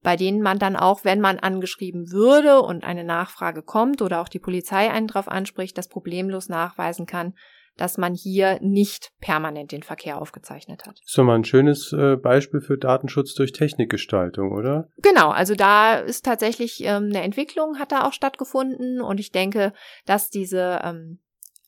bei 0.02 0.16
denen 0.16 0.40
man 0.40 0.58
dann 0.58 0.76
auch, 0.76 1.04
wenn 1.04 1.20
man 1.20 1.38
angeschrieben 1.38 2.12
würde 2.12 2.60
und 2.60 2.84
eine 2.84 3.02
Nachfrage 3.04 3.62
kommt 3.62 4.02
oder 4.02 4.20
auch 4.20 4.28
die 4.28 4.38
Polizei 4.38 4.90
einen 4.90 5.08
drauf 5.08 5.28
anspricht, 5.28 5.76
das 5.76 5.88
problemlos 5.88 6.48
nachweisen 6.48 7.06
kann, 7.06 7.34
dass 7.76 7.98
man 7.98 8.14
hier 8.14 8.58
nicht 8.62 9.12
permanent 9.20 9.72
den 9.72 9.82
Verkehr 9.82 10.20
aufgezeichnet 10.20 10.86
hat. 10.86 11.00
Ist 11.04 11.16
doch 11.16 11.24
mal 11.24 11.34
ein 11.34 11.44
schönes 11.44 11.92
äh, 11.92 12.16
Beispiel 12.16 12.60
für 12.60 12.78
Datenschutz 12.78 13.34
durch 13.34 13.52
Technikgestaltung, 13.52 14.52
oder? 14.52 14.88
Genau, 14.98 15.30
also 15.30 15.54
da 15.54 15.96
ist 15.96 16.24
tatsächlich 16.24 16.82
ähm, 16.84 17.06
eine 17.06 17.22
Entwicklung, 17.22 17.78
hat 17.78 17.92
da 17.92 18.06
auch 18.06 18.12
stattgefunden 18.12 19.00
und 19.00 19.20
ich 19.20 19.30
denke, 19.30 19.72
dass 20.06 20.30
diese 20.30 20.80
ähm, 20.84 21.18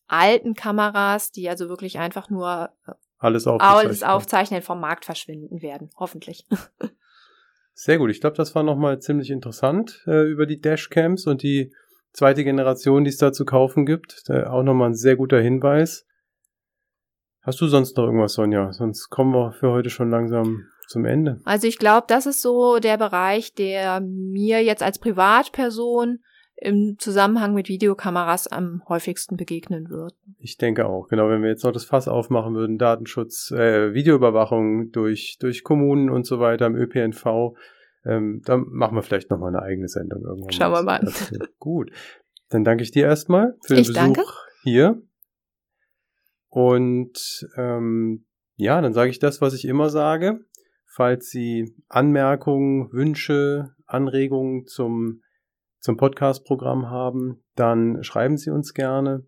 alten 0.08 0.54
Kameras, 0.54 1.30
die 1.30 1.48
also 1.48 1.68
wirklich 1.68 1.98
einfach 1.98 2.30
nur 2.30 2.70
äh, 2.86 2.92
Alles 3.18 3.46
aufgezeichnet. 3.46 3.84
alles 3.86 4.02
aufzeichnen, 4.02 4.62
vom 4.62 4.80
Markt 4.80 5.04
verschwinden 5.04 5.62
werden, 5.62 5.90
hoffentlich. 5.96 6.46
Sehr 7.74 7.98
gut. 7.98 8.10
Ich 8.10 8.20
glaube, 8.20 8.36
das 8.36 8.56
war 8.56 8.64
nochmal 8.64 8.98
ziemlich 8.98 9.30
interessant 9.30 10.02
äh, 10.06 10.28
über 10.28 10.46
die 10.46 10.60
Dashcams 10.60 11.26
und 11.28 11.42
die 11.44 11.72
zweite 12.12 12.42
Generation, 12.42 13.04
die 13.04 13.10
es 13.10 13.18
da 13.18 13.32
zu 13.32 13.44
kaufen 13.44 13.86
gibt. 13.86 14.24
Äh, 14.28 14.44
auch 14.44 14.64
nochmal 14.64 14.90
ein 14.90 14.94
sehr 14.94 15.14
guter 15.14 15.40
Hinweis. 15.40 16.04
Hast 17.42 17.60
du 17.60 17.68
sonst 17.68 17.96
noch 17.96 18.04
irgendwas, 18.04 18.34
Sonja? 18.34 18.72
Sonst 18.72 19.10
kommen 19.10 19.32
wir 19.32 19.52
für 19.52 19.70
heute 19.70 19.90
schon 19.90 20.10
langsam 20.10 20.66
zum 20.88 21.04
Ende. 21.04 21.40
Also 21.44 21.68
ich 21.68 21.78
glaube, 21.78 22.06
das 22.08 22.26
ist 22.26 22.42
so 22.42 22.78
der 22.78 22.98
Bereich, 22.98 23.54
der 23.54 24.00
mir 24.00 24.64
jetzt 24.64 24.82
als 24.82 24.98
Privatperson 24.98 26.18
im 26.60 26.96
Zusammenhang 26.98 27.54
mit 27.54 27.68
Videokameras 27.68 28.48
am 28.48 28.82
häufigsten 28.88 29.36
begegnen 29.36 29.90
wird. 29.90 30.14
Ich 30.38 30.56
denke 30.56 30.86
auch, 30.86 31.08
genau, 31.08 31.28
wenn 31.28 31.42
wir 31.42 31.50
jetzt 31.50 31.64
noch 31.64 31.72
das 31.72 31.84
Fass 31.84 32.08
aufmachen 32.08 32.54
würden, 32.54 32.78
Datenschutz, 32.78 33.50
äh, 33.52 33.94
Videoüberwachung 33.94 34.90
durch, 34.90 35.38
durch 35.40 35.62
Kommunen 35.62 36.10
und 36.10 36.26
so 36.26 36.40
weiter 36.40 36.66
im 36.66 36.74
ÖPNV, 36.74 37.54
ähm, 38.04 38.42
dann 38.44 38.66
machen 38.68 38.96
wir 38.96 39.02
vielleicht 39.02 39.30
nochmal 39.30 39.54
eine 39.54 39.62
eigene 39.62 39.88
Sendung 39.88 40.22
irgendwann. 40.22 40.52
Schauen 40.52 40.72
wir 40.72 40.82
mal. 40.82 41.00
dazu. 41.00 41.34
Gut. 41.58 41.90
Dann 42.48 42.64
danke 42.64 42.82
ich 42.82 42.90
dir 42.90 43.04
erstmal 43.04 43.56
für 43.64 43.74
den 43.74 43.82
Ich 43.82 43.88
Besuch 43.88 44.00
danke. 44.00 44.22
hier. 44.62 45.02
Und 46.48 47.46
ähm, 47.56 48.24
ja, 48.56 48.80
dann 48.80 48.94
sage 48.94 49.10
ich 49.10 49.18
das, 49.18 49.40
was 49.40 49.54
ich 49.54 49.66
immer 49.66 49.90
sage. 49.90 50.40
Falls 50.86 51.30
Sie 51.30 51.76
Anmerkungen, 51.88 52.92
Wünsche, 52.92 53.74
Anregungen 53.86 54.66
zum, 54.66 55.22
zum 55.80 55.96
Podcast-Programm 55.96 56.90
haben, 56.90 57.42
dann 57.54 58.02
schreiben 58.02 58.36
Sie 58.36 58.50
uns 58.50 58.74
gerne 58.74 59.24